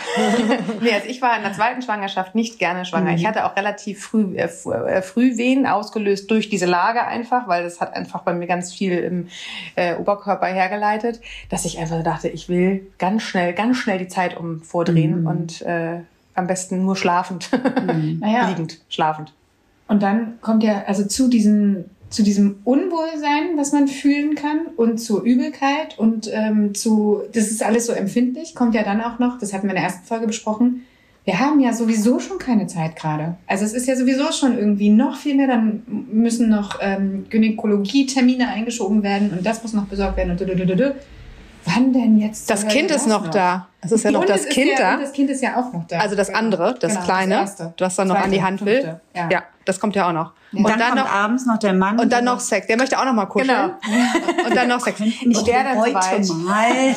nee, 0.82 0.94
also 0.94 1.08
ich 1.08 1.22
war 1.22 1.36
in 1.38 1.44
der 1.44 1.54
zweiten 1.54 1.82
Schwangerschaft 1.82 2.36
nicht 2.36 2.60
gerne 2.60 2.86
schwanger. 2.86 3.16
Ich 3.16 3.26
hatte 3.26 3.46
auch 3.46 3.56
relativ 3.56 4.04
früh 4.04 4.36
äh, 4.36 4.44
äh, 4.44 5.02
Frühwehen 5.02 5.66
ausgelöst 5.66 6.30
durch 6.30 6.50
diese 6.50 6.68
Lage 6.68 7.06
einfach, 7.06 7.48
weil 7.48 7.64
das 7.64 7.82
hat 7.82 7.96
einfach 7.96 8.22
bei 8.22 8.34
mir 8.34 8.46
ganz 8.46 8.72
viel 8.74 9.00
im 9.00 9.28
äh, 9.76 9.96
Oberkörper 9.96 10.48
hergeleitet, 10.48 11.22
dass 11.50 11.66
ich 11.66 11.80
einfach 11.80 12.04
dachte, 12.04 12.28
ich 12.28 12.48
will 12.48 12.88
ganz 13.00 13.24
schnell, 13.24 13.54
ganz 13.54 13.78
schnell 13.78 13.98
die 13.98 14.08
Zeit 14.08 14.38
umvordrehen 14.38 15.26
und 15.26 15.62
äh, 15.64 16.02
am 16.36 16.48
besten 16.48 16.86
nur 16.86 16.96
schlafend, 16.96 17.50
Naja. 18.20 18.48
liegend, 18.50 18.80
schlafend. 18.90 19.34
Und 19.88 20.04
dann 20.04 20.40
kommt 20.42 20.64
ja 20.64 20.84
also 20.88 21.06
zu 21.06 21.28
diesem 21.30 21.86
zu 22.12 22.24
diesem 22.24 22.60
Unwohlsein, 22.66 23.56
was 23.58 23.72
man 23.72 23.88
fühlen 23.88 24.36
kann 24.36 24.68
und 24.76 25.00
zur 25.00 25.24
Übelkeit 25.24 25.98
und 25.98 26.30
ähm, 26.32 26.76
zu, 26.76 27.22
das 27.34 27.50
ist 27.50 27.64
alles 27.64 27.88
so 27.88 27.94
empfindlich, 27.94 28.54
kommt 28.54 28.76
ja 28.76 28.84
dann 28.84 29.02
auch 29.02 29.18
noch, 29.18 29.40
das 29.40 29.54
hatten 29.54 29.64
wir 29.64 29.72
in 29.72 29.78
der 29.78 29.86
ersten 29.86 30.06
Folge 30.06 30.28
besprochen, 30.28 30.86
wir 31.24 31.40
haben 31.40 31.60
ja 31.60 31.72
sowieso 31.72 32.20
schon 32.20 32.40
keine 32.40 32.68
Zeit 32.68 32.96
gerade. 32.96 33.36
Also 33.46 33.64
es 33.64 33.74
ist 33.74 33.88
ja 33.88 33.96
sowieso 33.96 34.32
schon 34.32 34.58
irgendwie 34.58 34.90
noch 34.90 35.16
viel 35.16 35.36
mehr, 35.36 35.48
dann 35.48 35.84
müssen 36.12 36.50
noch 36.50 36.80
ähm, 36.82 37.26
Gynäkologie-Termine 37.30 38.48
eingeschoben 38.48 39.04
werden 39.04 39.32
und 39.32 39.46
das 39.46 39.62
muss 39.64 39.74
noch 39.74 39.86
besorgt 39.86 40.18
werden 40.18 40.32
und 40.32 40.42
Wann 41.76 41.94
denn 41.94 42.18
jetzt? 42.20 42.50
das 42.50 42.68
Kind 42.68 42.92
ist 42.92 43.08
noch 43.08 43.28
da. 43.30 43.68
Es 43.82 43.92
ist 43.92 44.04
ja 44.04 44.12
noch 44.12 44.22
Und 44.22 44.30
das 44.30 44.48
Kind 44.48 44.72
ja, 44.72 44.78
da. 44.78 44.94
und 44.96 45.02
Das 45.02 45.12
Kind 45.14 45.30
ist 45.30 45.42
ja 45.42 45.56
auch 45.60 45.74
noch 45.74 45.88
da. 45.88 46.00
Also 46.00 46.16
das 46.16 46.28
Genau. 46.28 46.40
andere, 46.40 46.76
das 46.80 46.94
Genau, 46.94 47.04
kleine, 47.06 47.34
erste. 47.36 47.74
was 47.80 47.96
dann 47.96 48.08
noch 48.10 48.16
an 48.16 48.32
die 48.32 48.44
Hand 48.44 48.64
will. 48.66 49.00
Ja. 49.16 49.30
Ja. 49.32 49.44
das 49.66 49.80
kommt 49.80 49.96
ja 49.96 50.08
auch 50.08 50.14
noch. 50.14 50.34
Und 50.54 50.68
dann, 50.68 50.80
kommt 50.80 50.96
noch 50.96 51.10
abends 51.10 51.46
noch 51.46 51.58
der 51.58 51.74
Mann. 51.74 52.00
und 52.00 52.12
dann 52.12 52.26
noch 52.26 52.40
Sex. 52.40 52.68
Der 52.68 52.78
möchte 52.78 53.00
auch 53.00 53.06
noch 53.06 53.14
mal 53.14 53.26
kuscheln. 53.26 53.72
Genau. 53.84 54.46
Und 54.48 54.56
dann 54.56 54.68
noch 54.68 54.82
Sex. 54.82 55.00
Ich 55.00 55.26
Und 55.26 55.48
der 55.48 55.64
dann 55.64 55.78
heute 55.80 55.94
mal. 56.34 56.96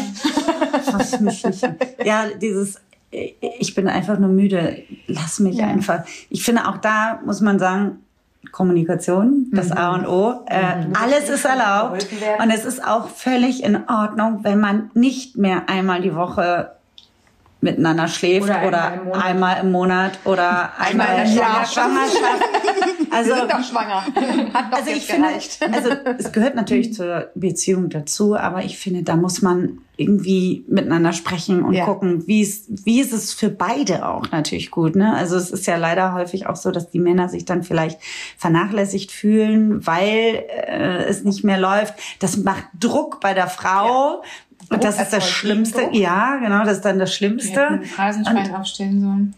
Ja, 2.05 2.27
dieses, 2.41 2.81
ich 3.11 3.75
bin 3.75 3.89
einfach 3.89 4.19
nur 4.19 4.31
müde. 4.31 4.83
Lass 5.07 5.39
mich 5.41 5.57
Ja. 5.57 5.67
einfach. 5.67 6.01
Ich 6.31 6.45
finde 6.45 6.67
auch 6.69 6.79
da 6.79 7.21
muss 7.25 7.41
man 7.41 7.59
sagen, 7.59 8.04
Kommunikation, 8.53 9.47
das 9.53 9.73
A 9.73 9.95
und 9.95 10.07
O. 10.07 10.45
Äh, 10.47 10.87
alles 11.01 11.29
ist 11.29 11.45
erlaubt. 11.45 12.07
Und 12.41 12.51
es 12.51 12.65
ist 12.65 12.85
auch 12.87 13.09
völlig 13.09 13.63
in 13.63 13.89
Ordnung, 13.89 14.41
wenn 14.43 14.61
man 14.61 14.91
nicht 14.95 15.37
mehr 15.37 15.69
einmal 15.69 16.01
die 16.01 16.15
Woche 16.15 16.71
miteinander 17.65 18.09
schläft 18.09 18.49
Oder 18.49 18.67
oder, 18.67 18.83
einmal 18.85 19.01
im 19.01 19.05
Monat. 19.05 19.25
einmal 19.25 19.57
im 19.63 19.73
Monat 19.73 20.19
oder 20.25 20.71
einmal, 20.79 21.07
in 21.09 21.17
der 21.17 21.25
in 21.25 21.35
der 21.35 21.67
Schwangerschaft. 21.67 22.45
Also, 23.15 23.31
Wir 23.31 23.37
sind 23.37 23.53
doch 23.53 23.65
schwanger. 23.65 24.05
Hat 24.55 24.73
doch 24.73 24.79
also 24.79 24.91
jetzt 24.91 24.99
ich 24.99 25.07
finde, 25.07 25.29
gereicht. 25.29 25.59
also 25.73 25.91
es 26.19 26.33
gehört 26.33 26.55
natürlich 26.55 26.95
zur 26.95 27.29
Beziehung 27.35 27.89
dazu, 27.91 28.37
aber 28.37 28.65
ich 28.65 28.79
finde, 28.79 29.03
da 29.03 29.17
muss 29.17 29.43
man 29.43 29.79
irgendwie 29.97 30.65
miteinander 30.69 31.13
sprechen 31.13 31.63
und 31.63 31.73
Ja. 31.75 31.85
gucken, 31.85 32.27
wie 32.27 32.43
es, 32.43 32.65
wie 32.69 33.01
ist 33.01 33.13
es 33.13 33.33
für 33.33 33.49
beide 33.49 34.09
auch 34.09 34.31
natürlich 34.33 34.73
gut. 34.73 34.97
Ne? 34.97 35.15
Also 35.15 35.37
es 35.37 35.51
ist 35.53 35.67
ja 35.67 35.77
leider 35.77 36.13
häufig 36.15 36.49
auch 36.49 36.57
so, 36.57 36.73
dass 36.73 36.91
die 36.91 36.99
Männer 36.99 37.29
sich 37.29 37.45
dann 37.45 37.63
vielleicht 37.63 38.01
vernachlässigt 38.37 39.13
fühlen, 39.13 39.87
weil 39.87 40.45
äh, 40.67 41.05
es 41.05 41.23
nicht 41.25 41.45
mehr 41.45 41.59
läuft. 41.59 41.95
Das 42.19 42.37
macht 42.39 42.65
Druck 42.79 43.21
bei 43.21 43.35
der 43.35 43.47
Frau. 43.47 44.23
Und 44.71 44.83
das 44.85 45.01
ist 45.01 45.13
das 45.13 45.29
Schlimmste. 45.29 45.83
Druck. 45.83 45.95
Ja, 45.95 46.37
genau, 46.37 46.65
das 46.65 46.75
ist 46.79 46.85
dann 46.85 46.99
das 46.99 47.15
Schlimmste. 47.15 47.61
hätten 47.61 47.75
ein 47.75 47.85
Phrasenschwein 47.85 48.55
aufstellen 48.55 49.01
sollen. 49.01 49.35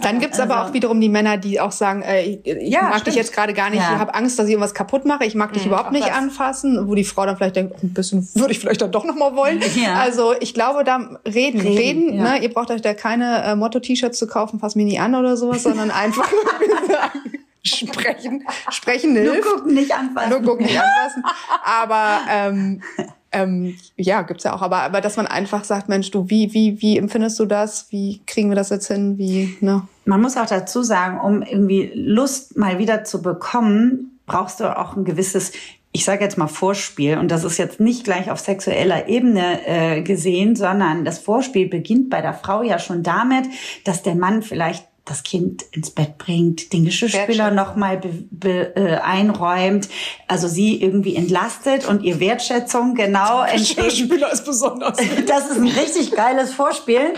Dann 0.00 0.18
gibt's 0.18 0.40
aber 0.40 0.56
Also- 0.56 0.70
auch 0.70 0.74
wiederum 0.74 1.00
die 1.00 1.08
Männer, 1.08 1.36
die 1.36 1.60
auch 1.60 1.72
sagen, 1.72 2.02
äh, 2.02 2.22
ich, 2.22 2.46
ich 2.46 2.68
Ja, 2.72 2.82
mag 2.82 2.90
stimmt. 2.94 3.06
dich 3.08 3.14
jetzt 3.16 3.32
gerade 3.32 3.52
gar 3.54 3.70
nicht, 3.70 3.80
Ja. 3.80 3.92
ich 3.94 3.98
habe 3.98 4.14
Angst, 4.14 4.38
dass 4.38 4.46
ich 4.46 4.52
irgendwas 4.52 4.74
kaputt 4.74 5.04
mache, 5.04 5.24
ich 5.24 5.34
mag 5.34 5.52
dich 5.52 5.66
überhaupt 5.66 5.88
auch 5.88 5.92
nicht 5.92 6.06
das. 6.08 6.16
anfassen, 6.16 6.88
wo 6.88 6.94
die 6.94 7.04
Frau 7.04 7.26
dann 7.26 7.36
vielleicht 7.36 7.56
denkt, 7.56 7.74
oh, 7.76 7.80
ein 7.82 7.92
bisschen 7.94 8.28
würde 8.34 8.52
ich 8.52 8.58
vielleicht 8.58 8.82
dann 8.82 8.92
doch 8.92 9.04
noch 9.04 9.14
mal 9.16 9.36
wollen. 9.36 9.60
Ja. 9.76 9.94
Also 9.94 10.34
ich 10.40 10.54
glaube, 10.54 10.84
da 10.84 10.96
reden, 11.26 11.60
reden, 11.60 11.60
Reden, 11.76 12.14
ja. 12.14 12.22
ne? 12.34 12.42
ihr 12.42 12.52
braucht 12.52 12.70
euch 12.70 12.82
da 12.82 12.94
keine 12.94 13.42
äh, 13.44 13.54
Motto-T-Shirts 13.56 14.18
zu 14.18 14.26
kaufen, 14.26 14.58
fass 14.60 14.74
mich 14.74 14.86
nie 14.86 14.98
an 14.98 15.14
oder 15.14 15.36
sowas, 15.36 15.62
sondern 15.62 15.90
einfach 15.90 16.28
sprechen, 17.62 18.44
sprechen 18.70 19.12
Nur 19.14 19.34
hilft. 19.34 19.48
gucken, 19.48 19.74
nicht 19.74 19.92
anfassen. 19.94 20.30
Nur 20.30 20.42
gucken, 20.42 20.66
nicht 20.66 20.78
anfassen. 20.80 21.22
Aber 21.64 22.20
ähm, 22.30 22.82
ähm, 23.32 23.76
ja, 23.96 24.22
gibt's 24.22 24.44
ja 24.44 24.54
auch. 24.54 24.62
Aber, 24.62 24.78
aber 24.78 25.00
dass 25.00 25.16
man 25.16 25.26
einfach 25.26 25.64
sagt, 25.64 25.88
Mensch, 25.88 26.10
du, 26.10 26.28
wie, 26.28 26.52
wie, 26.52 26.80
wie 26.82 26.98
empfindest 26.98 27.38
du 27.38 27.46
das? 27.46 27.86
Wie 27.90 28.20
kriegen 28.26 28.48
wir 28.50 28.56
das 28.56 28.70
jetzt 28.70 28.88
hin? 28.88 29.18
Wie, 29.18 29.56
ne? 29.60 29.86
Man 30.04 30.20
muss 30.20 30.36
auch 30.36 30.46
dazu 30.46 30.82
sagen, 30.82 31.20
um 31.20 31.42
irgendwie 31.42 31.92
Lust 31.94 32.56
mal 32.56 32.78
wieder 32.78 33.04
zu 33.04 33.22
bekommen, 33.22 34.18
brauchst 34.26 34.60
du 34.60 34.76
auch 34.76 34.96
ein 34.96 35.04
gewisses 35.04 35.52
ich 35.92 36.04
sage 36.04 36.22
jetzt 36.22 36.38
mal 36.38 36.46
Vorspiel, 36.46 37.18
und 37.18 37.32
das 37.32 37.42
ist 37.42 37.58
jetzt 37.58 37.80
nicht 37.80 38.04
gleich 38.04 38.30
auf 38.30 38.38
sexueller 38.38 39.08
Ebene 39.08 39.66
äh, 39.66 40.02
gesehen, 40.02 40.54
sondern 40.54 41.04
das 41.04 41.18
Vorspiel 41.18 41.68
beginnt 41.68 42.10
bei 42.10 42.20
der 42.20 42.32
Frau 42.32 42.62
ja 42.62 42.78
schon 42.78 43.02
damit, 43.02 43.46
dass 43.84 44.02
der 44.02 44.14
Mann 44.14 44.42
vielleicht 44.42 44.86
das 45.10 45.24
Kind 45.24 45.62
ins 45.72 45.90
Bett 45.90 46.18
bringt, 46.18 46.72
den 46.72 46.84
Geschirrspüler 46.84 47.50
nochmal 47.50 47.98
be, 47.98 48.08
be, 48.30 48.76
äh, 48.76 48.98
einräumt, 48.98 49.88
also 50.28 50.46
sie 50.46 50.80
irgendwie 50.80 51.16
entlastet 51.16 51.84
und 51.84 52.04
ihr 52.04 52.20
Wertschätzung 52.20 52.94
genau 52.94 53.42
entgegen. 53.42 53.82
Geschirrspüler 53.84 54.32
ist 54.32 54.44
besonders. 54.44 54.98
Das 55.26 55.50
ist 55.50 55.58
ein 55.58 55.68
richtig 55.68 56.12
geiles 56.12 56.52
Vorspiel. 56.52 57.00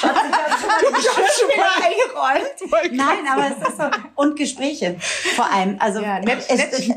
Schatz, 0.00 0.16
Geschirrspüler 0.80 1.68
eingeräumt. 1.76 2.92
Nein, 2.92 3.18
aber 3.30 3.46
es 3.48 3.68
ist 3.68 3.76
so. 3.76 3.84
Und 4.14 4.36
Gespräche 4.36 4.96
vor 5.36 5.50
allem. 5.52 5.76
Also 5.78 6.00
Ja, 6.00 6.20
es, 6.20 6.48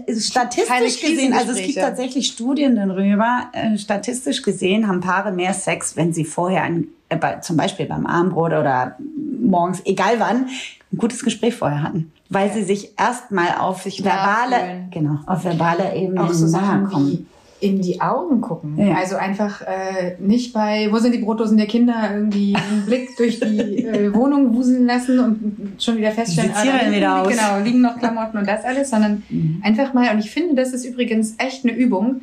es, 0.07 0.27
statistisch 0.27 1.01
gesehen, 1.01 1.33
also 1.33 1.51
es 1.51 1.57
gibt 1.57 1.75
tatsächlich 1.75 2.27
Studien 2.27 2.75
darüber, 2.75 3.49
äh, 3.51 3.77
statistisch 3.77 4.41
gesehen 4.41 4.87
haben 4.87 5.01
Paare 5.01 5.31
mehr 5.31 5.53
Sex, 5.53 5.97
wenn 5.97 6.13
sie 6.13 6.23
vorher 6.23 6.63
ein, 6.63 6.87
äh, 7.09 7.17
bei, 7.17 7.35
zum 7.37 7.57
Beispiel 7.57 7.85
beim 7.85 8.05
Abendbrot 8.05 8.53
oder 8.53 8.97
morgens, 9.43 9.81
egal 9.85 10.15
wann, 10.19 10.47
ein 10.91 10.97
gutes 10.97 11.23
Gespräch 11.23 11.55
vorher 11.55 11.83
hatten. 11.83 12.11
Weil 12.29 12.51
sie 12.51 12.63
sich 12.63 12.91
erstmal 12.97 13.55
auf 13.59 13.83
sich 13.83 14.03
verbale, 14.03 14.51
Nachfühlen. 14.51 14.87
genau, 14.91 15.19
auf 15.27 15.43
verbale 15.43 15.95
Ebene 15.95 16.23
auch 16.23 16.31
so 16.33 16.47
nahe 16.47 16.83
kommen. 16.85 17.27
in 17.59 17.81
die 17.81 18.01
Augen 18.01 18.41
gucken. 18.41 18.77
Ja. 18.77 18.95
Also 18.95 19.15
einfach 19.17 19.61
äh, 19.61 20.15
nicht 20.19 20.51
bei, 20.53 20.87
wo 20.91 20.97
sind 20.97 21.13
die 21.13 21.19
Brotdosen 21.19 21.57
der 21.57 21.67
Kinder, 21.67 22.09
irgendwie 22.13 22.55
einen 22.55 22.85
Blick 22.85 23.15
durch 23.17 23.39
die 23.39 23.85
äh, 23.85 24.13
Wohnung 24.15 24.53
wuseln 24.55 24.85
lassen 24.87 25.19
und 25.19 25.81
schon 25.81 25.97
wieder 25.97 26.11
feststellen, 26.11 26.53
hier 26.61 26.71
da 26.71 26.77
hinten 26.79 26.95
wieder 26.95 27.21
aus? 27.21 27.27
Genau, 27.27 27.59
liegen 27.63 27.81
noch 27.81 27.97
Klamotten 27.99 28.37
und 28.37 28.47
das 28.47 28.63
alles, 28.65 28.89
sondern 28.89 29.23
Mhm. 29.29 29.61
einfach 29.63 29.93
mal, 29.93 30.11
und 30.13 30.19
ich 30.19 30.31
finde, 30.31 30.55
das 30.55 30.73
ist 30.73 30.85
übrigens 30.85 31.35
echt 31.37 31.63
eine 31.65 31.73
Übung, 31.73 32.21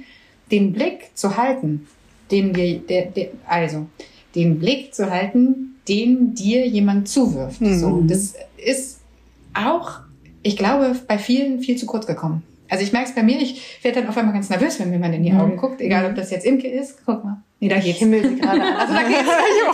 den 0.50 0.72
Blick 0.72 1.10
zu 1.14 1.36
halten, 1.36 1.86
den 2.32 2.52
dir, 2.52 2.78
der, 2.80 3.06
der, 3.06 3.28
also, 3.46 3.86
den 4.34 4.58
Blick 4.58 4.94
zu 4.94 5.10
halten, 5.10 5.76
den 5.88 6.34
dir 6.34 6.66
jemand 6.66 7.08
zuwirft. 7.08 7.60
Mhm. 7.60 7.78
So, 7.78 8.00
das 8.02 8.34
ist 8.56 9.00
auch, 9.54 10.00
ich 10.42 10.56
glaube, 10.56 10.96
bei 11.08 11.18
vielen 11.18 11.60
viel 11.60 11.76
zu 11.76 11.86
kurz 11.86 12.06
gekommen. 12.06 12.42
Also 12.68 12.84
ich 12.84 12.92
merke 12.92 13.08
es 13.08 13.14
bei 13.14 13.24
mir, 13.24 13.40
ich 13.40 13.82
werde 13.82 14.00
dann 14.00 14.08
auf 14.08 14.16
einmal 14.16 14.32
ganz 14.32 14.48
nervös, 14.48 14.78
wenn 14.78 14.90
mir 14.90 14.96
jemand 14.96 15.14
in 15.16 15.24
die 15.24 15.32
Augen 15.32 15.56
guckt, 15.56 15.80
egal 15.80 16.06
ob 16.06 16.14
das 16.14 16.30
jetzt 16.30 16.46
Imke 16.46 16.68
ist. 16.68 16.98
Guck 17.04 17.24
mal. 17.24 17.42
Nee, 17.58 17.68
da 17.68 17.78
geht's. 17.78 17.98
Himmel 17.98 18.28
sie 18.28 18.36
gerade 18.36 18.62
an. 18.62 18.74
Also 18.78 18.94
da 18.94 19.02
geht's. 19.02 19.28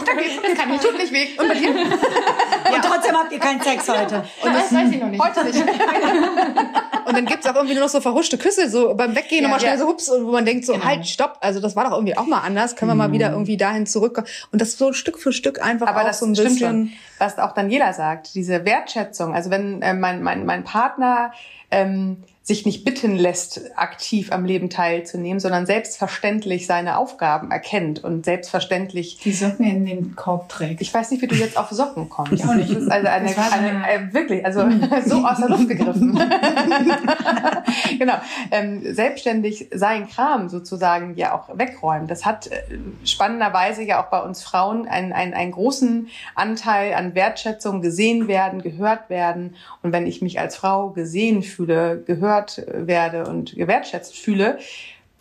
da 0.06 0.14
geht's, 0.14 0.34
das 0.42 0.58
kann 0.58 0.70
nicht, 0.70 0.82
tut 0.82 0.98
nicht 0.98 1.12
weh. 1.12 1.26
Und 1.38 1.48
bei 1.48 1.54
dir? 1.54 1.68
Und 1.68 2.82
trotzdem 2.82 3.14
habt 3.14 3.32
ihr 3.32 3.38
keinen 3.38 3.60
Sex 3.60 3.88
heute. 3.88 4.24
Und 4.42 4.54
das 4.54 4.74
weiß 4.74 4.90
ich 4.90 5.00
noch 5.00 5.10
nicht. 5.10 5.22
Heute 5.22 5.44
nicht. 5.44 5.58
Und 7.06 7.14
dann 7.14 7.24
gibt's 7.26 7.46
auch 7.46 7.54
irgendwie 7.54 7.74
nur 7.74 7.84
noch 7.84 7.88
so 7.90 8.00
verhuschte 8.00 8.36
Küsse, 8.38 8.68
so 8.68 8.94
beim 8.94 9.14
Weggehen 9.14 9.42
Ja, 9.42 9.48
nochmal 9.48 9.60
schnell 9.60 9.72
ja. 9.74 9.78
so 9.78 9.86
hups, 9.86 10.08
und 10.08 10.26
wo 10.26 10.32
man 10.32 10.44
denkt 10.44 10.64
so, 10.66 10.72
Genau. 10.72 10.84
halt, 10.84 11.06
stopp. 11.06 11.38
Also 11.40 11.60
das 11.60 11.76
war 11.76 11.84
doch 11.84 11.92
irgendwie 11.92 12.16
auch 12.16 12.26
mal 12.26 12.40
anders. 12.40 12.74
Können 12.76 12.90
wir 12.90 12.94
mal 12.96 13.12
wieder 13.12 13.30
irgendwie 13.30 13.56
dahin 13.56 13.86
zurückkommen. 13.86 14.26
Und 14.52 14.60
das 14.60 14.76
so 14.76 14.92
Stück 14.92 15.18
für 15.18 15.32
Stück 15.32 15.62
einfach 15.62 15.86
Aber 15.86 16.02
auch 16.02 16.06
das 16.06 16.18
so 16.18 16.26
ein 16.26 16.34
stimmt 16.34 16.50
bisschen. 16.50 16.88
schon, 16.88 16.92
was 17.18 17.38
auch 17.38 17.52
Daniela 17.52 17.92
sagt, 17.92 18.34
diese 18.34 18.64
Wertschätzung. 18.64 19.34
Also 19.34 19.50
wenn 19.50 19.82
äh, 19.82 19.94
mein, 19.94 20.22
mein, 20.22 20.44
mein 20.46 20.64
Partner 20.64 21.32
ähm, 21.70 22.22
sich 22.46 22.64
nicht 22.64 22.84
bitten 22.84 23.16
lässt, 23.16 23.60
aktiv 23.74 24.30
am 24.30 24.44
Leben 24.44 24.70
teilzunehmen, 24.70 25.40
sondern 25.40 25.66
selbstverständlich 25.66 26.68
seine 26.68 26.96
Aufgaben 26.96 27.50
erkennt 27.50 28.04
und 28.04 28.24
selbstverständlich 28.24 29.18
Die 29.24 29.32
Socken 29.32 29.66
in 29.66 29.84
den 29.84 30.14
Korb 30.14 30.48
trägt. 30.48 30.80
ich 30.80 30.94
weiß 30.94 31.10
nicht, 31.10 31.22
wie 31.22 31.26
du 31.26 31.34
jetzt 31.34 31.56
auf 31.56 31.70
Socken 31.70 32.08
kommst. 32.08 32.32
Ich 32.32 32.44
auch 32.44 32.54
nicht. 32.54 32.70
Das 32.70 32.82
ist 32.82 32.88
also 32.88 33.08
eine, 33.08 33.28
so 33.30 33.40
eine, 33.40 33.84
eine- 33.84 33.90
äh, 34.10 34.14
wirklich, 34.14 34.46
also 34.46 34.60
so 35.06 35.26
aus 35.26 35.38
der 35.38 35.48
Luft 35.48 35.66
gegriffen. 35.68 36.16
genau. 37.98 38.14
Ähm, 38.52 38.94
selbstständig 38.94 39.68
sein 39.74 40.08
Kram 40.08 40.48
sozusagen 40.48 41.16
ja 41.16 41.34
auch 41.34 41.58
wegräumen. 41.58 42.06
Das 42.06 42.24
hat 42.24 42.46
äh, 42.46 42.60
spannenderweise 43.04 43.82
ja 43.82 44.00
auch 44.04 44.08
bei 44.10 44.20
uns 44.20 44.44
Frauen 44.44 44.86
einen, 44.86 45.12
einen, 45.12 45.34
einen 45.34 45.50
großen 45.50 46.08
Anteil 46.36 46.94
an 46.94 47.16
Wertschätzung, 47.16 47.82
gesehen 47.82 48.28
werden, 48.28 48.62
gehört 48.62 49.10
werden. 49.10 49.56
Und 49.82 49.90
wenn 49.90 50.06
ich 50.06 50.22
mich 50.22 50.38
als 50.38 50.54
Frau 50.54 50.90
gesehen 50.90 51.42
fühle, 51.42 52.00
gehört 52.06 52.35
werde 52.66 53.26
und 53.26 53.54
gewertschätzt 53.54 54.16
fühle, 54.16 54.58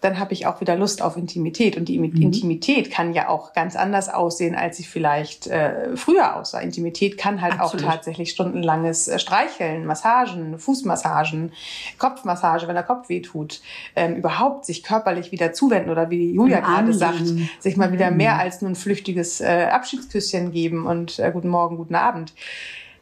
dann 0.02 0.20
habe 0.20 0.34
ich 0.34 0.46
auch 0.46 0.62
wieder 0.62 0.76
Lust 0.76 1.02
auf 1.02 1.18
Intimität. 1.18 1.78
Und 1.78 1.86
die 1.86 2.00
Imi- 2.00 2.22
Intimität 2.22 2.92
kann 2.92 3.14
ja 3.14 3.28
auch 3.28 3.54
ganz 3.54 3.76
anders 3.76 4.08
aussehen, 4.08 4.54
als 4.54 4.78
sie 4.78 4.84
vielleicht 4.84 5.48
äh, 5.48 5.96
früher 5.96 6.36
aussah. 6.36 6.60
Intimität 6.60 7.18
kann 7.18 7.42
halt 7.42 7.60
Absolut. 7.60 7.88
auch 7.88 7.92
tatsächlich 7.92 8.30
stundenlanges 8.30 9.08
äh, 9.08 9.18
Streicheln, 9.18 9.86
Massagen, 9.86 10.60
Fußmassagen, 10.60 11.54
Kopfmassage, 11.98 12.68
wenn 12.68 12.76
der 12.76 12.84
Kopf 12.84 13.10
weh 13.10 13.22
tut, 13.22 13.62
ähm, 13.96 14.16
überhaupt 14.16 14.66
sich 14.66 14.84
körperlich 14.84 15.32
wieder 15.32 15.54
zuwenden 15.54 15.90
oder 15.90 16.12
wie 16.12 16.34
Julia 16.34 16.60
gerade 16.60 16.94
sagt, 16.94 17.24
sich 17.60 17.76
mal 17.76 17.92
wieder 17.92 18.12
mehr 18.12 18.38
als 18.38 18.62
nur 18.62 18.70
ein 18.70 18.76
flüchtiges 18.76 19.42
äh, 19.42 19.70
Abschiedsküsschen 19.72 20.52
geben 20.52 20.86
und 20.86 21.18
äh, 21.18 21.32
guten 21.34 21.50
Morgen, 21.50 21.78
guten 21.78 21.96
Abend. 21.96 22.34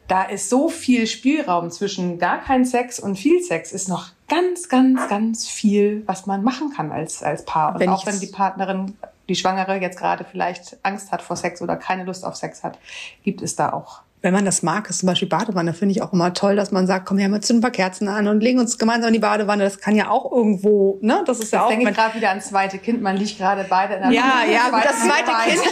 Da 0.08 0.24
ist 0.24 0.50
so 0.50 0.68
viel 0.68 1.06
Spielraum 1.06 1.70
zwischen 1.70 2.18
gar 2.18 2.40
kein 2.40 2.64
Sex 2.64 3.00
und 3.00 3.16
viel 3.16 3.42
Sex, 3.42 3.72
ist 3.72 3.88
noch 3.88 4.08
ganz, 4.28 4.68
ganz, 4.68 5.08
ganz 5.08 5.48
viel, 5.48 6.02
was 6.06 6.26
man 6.26 6.44
machen 6.44 6.72
kann 6.74 6.92
als, 6.92 7.22
als 7.22 7.44
Paar. 7.44 7.74
Und 7.74 7.80
Wenn 7.80 7.88
auch 7.88 8.06
wenn 8.06 8.20
die 8.20 8.26
Partnerin, 8.26 8.96
die 9.28 9.34
Schwangere 9.34 9.80
jetzt 9.80 9.98
gerade 9.98 10.24
vielleicht 10.24 10.78
Angst 10.82 11.10
hat 11.10 11.22
vor 11.22 11.36
Sex 11.36 11.62
oder 11.62 11.76
keine 11.76 12.04
Lust 12.04 12.24
auf 12.24 12.36
Sex 12.36 12.62
hat, 12.62 12.78
gibt 13.22 13.40
es 13.40 13.56
da 13.56 13.72
auch. 13.72 14.03
Wenn 14.24 14.32
man 14.32 14.46
das 14.46 14.62
mag, 14.62 14.88
ist 14.88 15.00
zum 15.00 15.06
Beispiel 15.08 15.28
Badewanne, 15.28 15.74
finde 15.74 15.92
ich 15.92 16.00
auch 16.00 16.14
immer 16.14 16.32
toll, 16.32 16.56
dass 16.56 16.70
man 16.70 16.86
sagt, 16.86 17.04
komm 17.04 17.18
her, 17.18 17.28
wir 17.28 17.42
zünden 17.42 17.58
ein 17.58 17.62
paar 17.62 17.70
Kerzen 17.70 18.08
an 18.08 18.26
und 18.26 18.40
legen 18.40 18.58
uns 18.58 18.78
gemeinsam 18.78 19.08
in 19.08 19.12
die 19.12 19.18
Badewanne. 19.20 19.64
Das 19.64 19.80
kann 19.80 19.94
ja 19.96 20.08
auch 20.08 20.32
irgendwo, 20.32 20.96
ne? 21.02 21.22
Das 21.26 21.40
ist 21.40 21.52
ja 21.52 21.58
Jetzt 21.58 21.64
auch. 21.64 21.68
denke 21.68 21.82
ich 21.82 21.84
man- 21.88 21.94
gerade 21.94 22.14
wieder 22.16 22.30
ans 22.30 22.48
zweite 22.48 22.78
Kind. 22.78 23.02
Man 23.02 23.18
liegt 23.18 23.36
gerade 23.36 23.66
beide 23.68 23.96
in 23.96 24.00
der 24.00 24.10
Ja, 24.12 24.42
ja, 24.50 24.70
gut, 24.70 24.82
das 24.82 25.00
zweite. 25.00 25.30
Kind, 25.50 25.62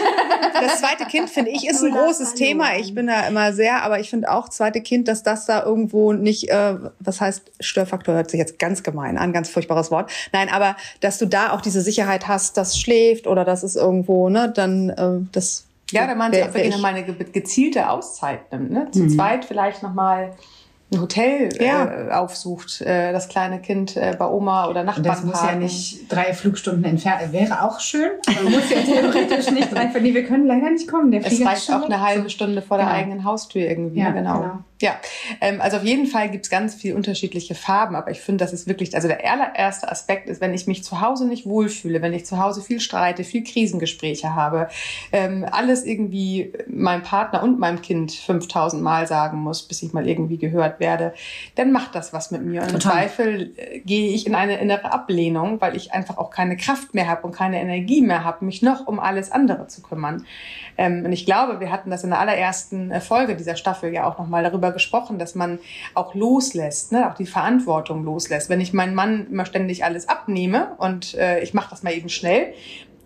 das 0.52 0.80
zweite 0.80 1.04
Kind 1.06 1.30
finde 1.30 1.50
ich 1.50 1.66
ist 1.66 1.82
ein 1.82 1.92
großes 1.92 2.34
Thema. 2.34 2.76
Ich 2.76 2.94
bin 2.94 3.06
da 3.06 3.26
immer 3.26 3.54
sehr, 3.54 3.82
aber 3.84 4.00
ich 4.00 4.10
finde 4.10 4.30
auch 4.30 4.50
zweite 4.50 4.82
Kind, 4.82 5.08
dass 5.08 5.22
das 5.22 5.46
da 5.46 5.62
irgendwo 5.64 6.12
nicht, 6.12 6.50
äh, 6.50 6.74
was 7.00 7.22
heißt 7.22 7.52
Störfaktor 7.58 8.14
hört 8.14 8.30
sich 8.30 8.38
jetzt 8.38 8.58
ganz 8.58 8.82
gemein 8.82 9.16
an, 9.16 9.32
ganz 9.32 9.48
furchtbares 9.48 9.90
Wort. 9.90 10.12
Nein, 10.34 10.50
aber 10.52 10.76
dass 11.00 11.16
du 11.16 11.24
da 11.24 11.52
auch 11.52 11.62
diese 11.62 11.80
Sicherheit 11.80 12.28
hast, 12.28 12.58
dass 12.58 12.78
schläft 12.78 13.26
oder 13.26 13.46
dass 13.46 13.62
es 13.62 13.76
irgendwo, 13.76 14.28
ne, 14.28 14.52
dann 14.54 14.90
äh, 14.90 15.26
das. 15.32 15.64
Ja, 15.92 16.06
da 16.06 16.14
man 16.14 16.32
sich 16.32 16.42
auch 16.42 16.46
wirklich 16.48 16.66
ich- 16.68 16.74
nochmal 16.74 16.94
eine 16.94 17.04
ge- 17.04 17.30
gezielte 17.30 17.88
Auszeit 17.90 18.50
nimmt. 18.52 18.70
Ne? 18.70 18.90
Zu 18.90 19.06
zweit 19.08 19.44
vielleicht 19.44 19.82
nochmal 19.82 20.32
ein 20.92 21.00
Hotel 21.00 21.48
Ja. 21.60 22.08
äh, 22.08 22.10
aufsucht, 22.12 22.80
äh, 22.82 23.12
das 23.12 23.28
kleine 23.28 23.60
Kind 23.60 23.96
äh, 23.96 24.14
bei 24.18 24.26
Oma 24.26 24.68
oder 24.68 24.84
Nachbarn 24.84 25.02
das 25.04 25.24
muss 25.24 25.42
ja 25.42 25.54
nicht 25.54 26.12
drei 26.12 26.32
Flugstunden 26.34 26.84
entfernt. 26.84 27.32
Wäre 27.32 27.62
auch 27.62 27.80
schön. 27.80 28.10
Man 28.26 28.52
muss 28.52 28.70
ja 28.70 28.80
theoretisch 28.82 29.50
nicht 29.50 29.72
drei. 29.72 29.86
Nee, 30.00 30.14
wir 30.14 30.24
können 30.24 30.46
leider 30.46 30.70
nicht 30.70 30.88
kommen. 30.88 31.10
Der 31.10 31.20
Es 31.20 31.28
Flieger 31.28 31.50
reicht 31.50 31.70
auch 31.72 31.84
eine 31.84 32.00
halbe 32.00 32.28
Stunde 32.30 32.62
vor 32.62 32.76
der 32.76 32.86
Genau. 32.86 32.98
eigenen 32.98 33.24
Haustür 33.24 33.62
irgendwie. 33.62 34.00
Ja, 34.00 34.10
genau. 34.10 34.38
genau. 34.40 34.58
Ja, 34.80 34.96
ähm, 35.40 35.60
also 35.60 35.76
auf 35.76 35.84
jeden 35.84 36.06
Fall 36.06 36.28
gibt's 36.28 36.50
ganz 36.50 36.74
viel 36.74 36.96
unterschiedliche 36.96 37.54
Farben, 37.54 37.94
aber 37.94 38.10
ich 38.10 38.20
finde, 38.20 38.44
das 38.44 38.52
ist 38.52 38.66
wirklich, 38.66 38.92
also 38.96 39.06
der 39.06 39.20
allererste 39.30 39.88
Aspekt 39.88 40.28
ist, 40.28 40.40
wenn 40.40 40.52
ich 40.54 40.66
mich 40.66 40.82
zu 40.82 41.00
Hause 41.00 41.28
nicht 41.28 41.46
wohlfühle, 41.46 42.02
wenn 42.02 42.12
ich 42.12 42.26
zu 42.26 42.38
Hause 42.38 42.62
viel 42.62 42.80
streite, 42.80 43.22
viel 43.22 43.44
Krisengespräche 43.44 44.34
habe, 44.34 44.66
ähm, 45.12 45.46
alles 45.48 45.84
irgendwie 45.84 46.52
meinem 46.66 47.02
Partner 47.04 47.44
und 47.44 47.60
meinem 47.60 47.80
Kind 47.80 48.10
5000 48.10 48.82
Mal 48.82 49.06
sagen 49.06 49.38
muss, 49.38 49.62
bis 49.62 49.84
ich 49.84 49.92
mal 49.92 50.08
irgendwie 50.08 50.36
gehört 50.38 50.80
werde, 50.82 51.14
dann 51.54 51.72
macht 51.72 51.94
das 51.94 52.12
was 52.12 52.30
mit 52.30 52.44
mir. 52.44 52.60
Und 52.60 52.74
im. 52.74 52.80
Zweifel 52.80 53.54
äh, 53.56 53.80
gehe 53.80 54.12
ich 54.12 54.26
in 54.26 54.34
eine 54.34 54.58
innere 54.58 54.92
Ablehnung, 54.92 55.62
weil 55.62 55.74
ich 55.74 55.94
einfach 55.94 56.18
auch 56.18 56.30
keine 56.30 56.58
Kraft 56.58 56.92
mehr 56.92 57.08
habe 57.08 57.26
und 57.26 57.32
keine 57.32 57.58
Energie 57.58 58.02
mehr 58.02 58.24
habe, 58.24 58.44
mich 58.44 58.60
noch 58.60 58.86
um 58.86 59.00
alles 59.00 59.32
andere 59.32 59.68
zu 59.68 59.80
kümmern. 59.80 60.26
Ähm, 60.76 61.04
und 61.04 61.12
ich 61.12 61.24
glaube, 61.24 61.60
wir 61.60 61.70
hatten 61.70 61.90
das 61.90 62.04
in 62.04 62.10
der 62.10 62.18
allerersten 62.18 62.90
äh, 62.90 63.00
Folge 63.00 63.36
dieser 63.36 63.56
Staffel 63.56 63.92
ja 63.92 64.06
auch 64.06 64.18
nochmal 64.18 64.42
darüber 64.42 64.72
gesprochen, 64.72 65.18
dass 65.18 65.34
man 65.34 65.58
auch 65.94 66.14
loslässt, 66.14 66.92
ne, 66.92 67.10
auch 67.10 67.14
die 67.14 67.26
Verantwortung 67.26 68.04
loslässt. 68.04 68.50
Wenn 68.50 68.60
ich 68.60 68.72
meinem 68.72 68.94
Mann 68.94 69.28
immer 69.30 69.46
ständig 69.46 69.84
alles 69.84 70.08
abnehme 70.08 70.74
und 70.78 71.14
äh, 71.14 71.40
ich 71.40 71.54
mache 71.54 71.70
das 71.70 71.82
mal 71.82 71.94
eben 71.94 72.08
schnell, 72.08 72.52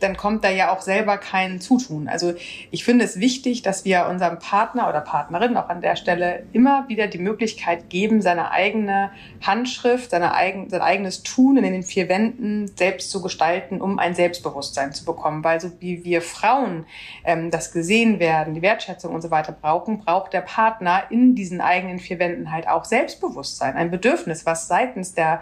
dann 0.01 0.17
kommt 0.17 0.45
da 0.45 0.51
ja 0.51 0.73
auch 0.75 0.83
selber 0.83 1.17
kein 1.17 1.61
Zutun. 1.61 2.07
Also 2.09 2.35
ich 2.71 2.85
finde 2.85 3.05
es 3.05 3.19
wichtig, 3.19 3.63
dass 3.63 3.85
wir 3.85 4.07
unserem 4.07 4.39
Partner 4.39 4.89
oder 4.89 5.01
Partnerin 5.01 5.57
auch 5.57 5.71
an 5.71 5.81
der 5.81 5.97
Stelle 5.97 6.45
immer 6.53 6.87
wieder 6.89 7.07
die 7.07 7.19
Möglichkeit 7.19 7.89
geben, 7.89 8.21
seine 8.21 8.51
eigene 8.51 9.11
Handschrift, 9.41 10.11
seine 10.11 10.35
eigen, 10.35 10.69
sein 10.69 10.83
eigenes 10.83 11.23
Tun 11.23 11.57
in 11.57 11.65
den 11.65 11.83
vier 11.83 12.11
Wänden 12.11 12.71
selbst 12.77 13.11
zu 13.11 13.23
gestalten, 13.23 13.81
um 13.81 13.99
ein 13.99 14.15
Selbstbewusstsein 14.15 14.93
zu 14.93 15.07
bekommen. 15.07 15.43
Weil 15.43 15.61
so 15.61 15.71
wie 15.81 16.05
wir 16.05 16.21
Frauen 16.21 16.85
ähm, 17.25 17.51
das 17.51 17.73
gesehen 17.73 18.21
werden, 18.21 18.55
die 18.55 18.63
Wertschätzung 18.63 19.15
und 19.15 19.23
so 19.23 19.31
weiter 19.31 19.53
brauchen, 19.53 20.01
braucht 20.01 20.35
der 20.35 20.43
Partner 20.43 21.05
in 21.09 21.35
diesen 21.35 21.63
eigenen 21.63 21.99
vier 21.99 22.19
Wänden 22.19 22.53
halt 22.53 22.69
auch 22.69 22.85
Selbstbewusstsein, 22.85 23.77
ein 23.77 23.91
Bedürfnis, 23.91 24.45
was 24.45 24.69
seitens 24.69 25.15
der 25.15 25.41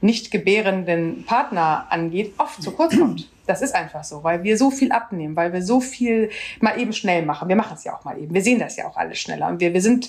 nicht 0.00 0.32
gebärenden 0.32 1.24
Partner 1.24 1.86
angeht, 1.90 2.34
oft 2.38 2.62
zu 2.62 2.72
kurz 2.72 2.98
kommt. 2.98 3.28
Das 3.46 3.62
ist 3.62 3.74
einfach 3.74 4.04
so, 4.04 4.24
weil 4.24 4.42
wir 4.42 4.56
so 4.56 4.70
viel 4.70 4.92
abnehmen, 4.92 5.36
weil 5.36 5.52
wir 5.52 5.62
so 5.62 5.80
viel 5.80 6.30
mal 6.60 6.78
eben 6.80 6.92
schnell 6.92 7.24
machen. 7.24 7.48
Wir 7.48 7.56
machen 7.56 7.74
es 7.74 7.84
ja 7.84 7.94
auch 7.94 8.04
mal 8.04 8.18
eben. 8.18 8.32
Wir 8.32 8.42
sehen 8.42 8.58
das 8.58 8.76
ja 8.76 8.86
auch 8.86 8.96
alles 8.96 9.18
schneller. 9.18 9.48
Und 9.48 9.60
wir, 9.60 9.74
wir 9.74 9.82
sind 9.82 10.08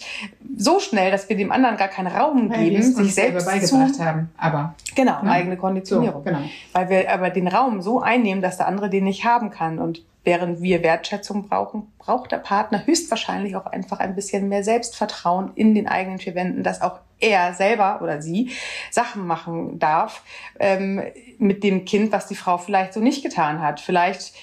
so 0.57 0.79
schnell, 0.79 1.11
dass 1.11 1.27
wir 1.27 1.35
dem 1.35 1.51
anderen 1.51 1.77
gar 1.77 1.87
keinen 1.89 2.07
Raum 2.07 2.49
Weil 2.49 2.69
geben, 2.69 2.83
sich 2.83 3.13
selbst 3.13 3.45
beigebracht 3.45 3.95
zu, 3.95 4.05
haben. 4.05 4.29
Aber 4.37 4.75
Genau, 4.95 5.21
Ne? 5.23 5.31
eigene 5.31 5.57
Konditionierung. 5.57 6.23
So, 6.23 6.29
genau. 6.29 6.41
Weil 6.73 6.89
wir 6.89 7.11
aber 7.11 7.29
den 7.29 7.47
Raum 7.47 7.81
so 7.81 8.01
einnehmen, 8.01 8.41
dass 8.41 8.57
der 8.57 8.67
andere 8.67 8.89
den 8.89 9.03
nicht 9.03 9.25
haben 9.25 9.49
kann. 9.49 9.79
Und 9.79 10.03
während 10.25 10.61
wir 10.61 10.83
Wertschätzung 10.83 11.47
brauchen, 11.47 11.93
braucht 11.97 12.31
der 12.31 12.37
Partner 12.37 12.85
höchstwahrscheinlich 12.85 13.55
auch 13.55 13.65
einfach 13.65 13.99
ein 13.99 14.15
bisschen 14.15 14.49
mehr 14.49 14.63
Selbstvertrauen 14.63 15.51
in 15.55 15.73
den 15.73 15.87
eigenen 15.87 16.19
vier 16.19 16.35
Wänden, 16.35 16.63
dass 16.63 16.81
auch 16.81 16.99
er 17.19 17.53
selber 17.53 18.01
oder 18.01 18.21
sie 18.21 18.51
Sachen 18.91 19.25
machen 19.25 19.79
darf 19.79 20.23
ähm, 20.59 21.01
mit 21.37 21.63
dem 21.63 21.85
Kind, 21.85 22.11
was 22.11 22.27
die 22.27 22.35
Frau 22.35 22.57
vielleicht 22.57 22.93
so 22.93 22.99
nicht 22.99 23.23
getan 23.23 23.61
hat. 23.61 23.79
Vielleicht 23.79 24.33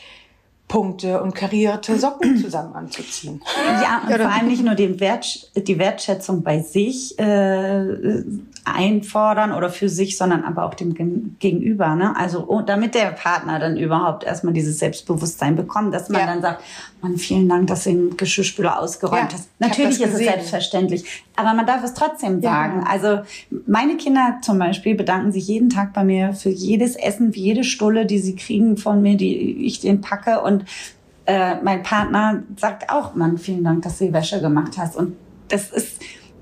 Punkte 0.72 1.22
und 1.22 1.34
karierte 1.34 1.98
Socken 1.98 2.38
zusammen 2.42 2.74
anzuziehen. 2.74 3.42
Ja, 3.82 4.00
und 4.08 4.18
vor 4.22 4.32
allem 4.32 4.48
nicht 4.48 4.64
nur 4.64 4.74
den 4.74 4.98
Wert, 5.00 5.50
die 5.54 5.78
Wertschätzung 5.78 6.42
bei 6.42 6.60
sich 6.60 7.18
äh, 7.18 8.22
einfordern 8.64 9.52
oder 9.52 9.68
für 9.68 9.88
sich, 9.90 10.16
sondern 10.16 10.44
aber 10.44 10.64
auch 10.64 10.74
dem 10.74 10.94
Gen- 10.94 11.36
Gegenüber. 11.40 11.94
Ne? 11.94 12.16
Also 12.16 12.44
oh, 12.48 12.62
damit 12.62 12.94
der 12.94 13.06
Partner 13.10 13.58
dann 13.58 13.76
überhaupt 13.76 14.24
erstmal 14.24 14.54
dieses 14.54 14.78
Selbstbewusstsein 14.78 15.56
bekommt, 15.56 15.92
dass 15.92 16.08
man 16.08 16.20
Ja. 16.22 16.26
dann 16.26 16.40
sagt, 16.40 16.62
Mann, 17.02 17.16
vielen 17.18 17.48
Dank, 17.48 17.66
dass 17.66 17.84
du 17.84 17.90
den 17.90 18.16
Geschirrspüler 18.16 18.78
ausgeräumt 18.78 19.32
Ja, 19.32 19.38
hast. 19.38 19.48
Natürlich 19.58 20.00
ist 20.00 20.06
es 20.06 20.10
gesehen. 20.12 20.26
selbstverständlich, 20.28 21.04
aber 21.36 21.52
man 21.54 21.66
darf 21.66 21.82
es 21.84 21.92
trotzdem 21.94 22.40
Ja. 22.40 22.50
sagen. 22.52 22.84
Also 22.88 23.22
meine 23.66 23.96
Kinder 23.96 24.38
zum 24.42 24.58
Beispiel 24.58 24.94
bedanken 24.94 25.32
sich 25.32 25.48
jeden 25.48 25.68
Tag 25.68 25.92
bei 25.92 26.04
mir 26.04 26.32
für 26.32 26.48
jedes 26.50 26.94
Essen, 26.94 27.32
für 27.32 27.40
jede 27.40 27.64
Stulle, 27.64 28.06
die 28.06 28.18
sie 28.20 28.36
kriegen 28.36 28.76
von 28.76 29.02
mir, 29.02 29.16
die 29.16 29.66
ich 29.66 29.80
denen 29.80 30.00
packe 30.00 30.40
und 30.40 30.61
äh, 31.26 31.56
mein 31.62 31.82
Partner 31.82 32.42
sagt 32.56 32.90
auch, 32.90 33.14
Mann, 33.14 33.38
vielen 33.38 33.64
Dank, 33.64 33.82
dass 33.82 33.98
du 33.98 34.06
die 34.06 34.12
Wäsche 34.12 34.40
gemacht 34.40 34.72
hast. 34.76 34.96
Und 34.96 35.16
das 35.48 35.70
ist, 35.70 36.00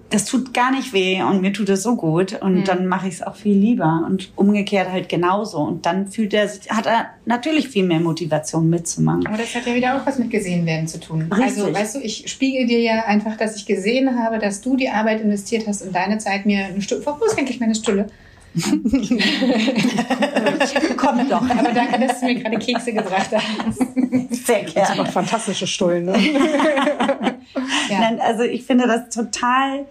das 0.09 0.25
tut 0.25 0.53
gar 0.53 0.73
nicht 0.73 0.93
weh 0.93 1.23
und 1.23 1.41
mir 1.41 1.53
tut 1.53 1.69
es 1.69 1.85
so 1.85 1.95
gut 1.95 2.41
und 2.43 2.65
dann 2.65 2.87
mache 2.89 3.07
ich 3.07 3.15
es 3.15 3.23
auch 3.23 3.37
viel 3.37 3.57
lieber 3.57 4.05
und 4.07 4.33
umgekehrt 4.35 4.91
halt 4.91 5.09
genauso. 5.09 5.59
Und 5.59 5.87
dann 5.87 6.09
fühlt 6.09 6.35
er, 6.35 6.49
sich- 6.49 6.69
hat 6.71 6.87
er 6.87 7.11
natürlich 7.27 7.69
viel 7.69 7.85
mehr 7.85 8.00
Motivation 8.00 8.69
mitzumachen. 8.69 9.27
Aber 9.29 9.37
das 9.37 9.55
hat 9.55 9.67
ja 9.67 9.75
wieder 9.75 9.97
auch 9.97 10.05
was 10.07 10.19
mit 10.19 10.31
gesehen 10.31 10.67
werden 10.67 10.89
zu 10.89 10.99
tun. 10.99 11.23
Richtig. 11.31 11.62
Also, 11.62 11.73
weißt 11.75 11.95
du, 11.97 12.00
ich 12.00 12.25
spiegel 12.29 12.67
dir 12.67 12.81
ja 12.81 13.05
einfach, 13.05 13.37
dass 13.37 13.55
ich 13.55 13.67
gesehen 13.67 14.19
habe, 14.19 14.39
dass 14.41 14.61
du 14.62 14.77
die 14.77 14.89
Arbeit 14.89 15.21
investiert 15.21 15.69
hast 15.69 15.83
und 15.83 15.95
deine 15.95 16.19
Zeit 16.19 16.45
mir 16.45 16.65
eine 16.65 16.81
Stulle. 16.83 17.03
Wo 17.05 17.25
ist 17.25 17.39
eigentlich 17.39 17.61
meine 17.61 17.75
Stulle? 17.77 18.07
Kommt 20.97 21.30
doch. 21.30 21.42
Aber 21.42 21.73
danke, 21.73 22.07
dass 22.07 22.21
du 22.21 22.26
mir 22.26 22.35
gerade 22.37 22.59
Kekse 22.59 22.92
gebracht 22.92 23.30
hast. 23.33 23.78
Sehr 24.47 24.64
Das 24.64 24.75
gerne. 24.75 25.02
macht 25.02 25.12
fantastische 25.12 25.66
Stullen. 25.69 26.07
Ne? 26.07 26.19
Ja. 27.88 27.90
Nein, 28.00 28.21
also 28.21 28.42
ich 28.42 28.64
finde 28.64 28.87
das 28.87 29.09
total 29.14 29.87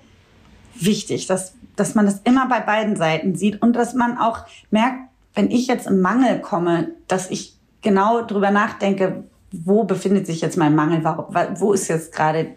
wichtig, 0.75 1.27
dass, 1.27 1.53
dass 1.75 1.95
man 1.95 2.05
das 2.05 2.21
immer 2.25 2.47
bei 2.47 2.59
beiden 2.59 2.95
Seiten 2.95 3.35
sieht 3.35 3.61
und 3.61 3.73
dass 3.73 3.93
man 3.93 4.17
auch 4.17 4.39
merkt, 4.71 4.97
wenn 5.35 5.51
ich 5.51 5.67
jetzt 5.67 5.87
im 5.87 6.01
Mangel 6.01 6.39
komme, 6.39 6.89
dass 7.07 7.29
ich 7.31 7.53
genau 7.81 8.21
drüber 8.23 8.51
nachdenke, 8.51 9.23
wo 9.51 9.83
befindet 9.83 10.27
sich 10.27 10.41
jetzt 10.41 10.57
mein 10.57 10.75
Mangel, 10.75 11.03
wo, 11.03 11.27
wo 11.59 11.73
ist 11.73 11.87
jetzt 11.87 12.13
gerade, 12.13 12.49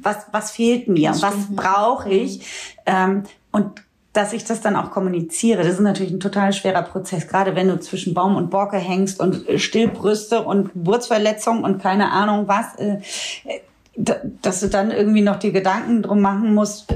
was, 0.00 0.16
was 0.32 0.50
fehlt 0.52 0.88
mir, 0.88 1.10
was 1.20 1.34
brauche 1.54 2.08
ich 2.08 2.40
ähm, 2.86 3.24
und 3.52 3.82
dass 4.20 4.34
ich 4.34 4.44
das 4.44 4.60
dann 4.60 4.76
auch 4.76 4.90
kommuniziere. 4.90 5.62
Das 5.62 5.72
ist 5.74 5.80
natürlich 5.80 6.12
ein 6.12 6.20
total 6.20 6.52
schwerer 6.52 6.82
Prozess, 6.82 7.26
gerade 7.26 7.56
wenn 7.56 7.68
du 7.68 7.80
zwischen 7.80 8.12
Baum 8.12 8.36
und 8.36 8.50
Borke 8.50 8.76
hängst 8.76 9.18
und 9.18 9.48
äh, 9.48 9.58
Stillbrüste 9.58 10.42
und 10.42 10.72
Geburtsverletzung 10.74 11.64
und 11.64 11.80
keine 11.80 12.12
Ahnung 12.12 12.46
was. 12.46 12.74
Äh, 12.76 12.98
äh, 13.44 13.60
da- 13.96 14.20
dass 14.42 14.60
du 14.60 14.68
dann 14.68 14.90
irgendwie 14.90 15.22
noch 15.22 15.36
die 15.36 15.52
Gedanken 15.52 16.02
drum 16.02 16.20
machen 16.20 16.54
musst, 16.54 16.92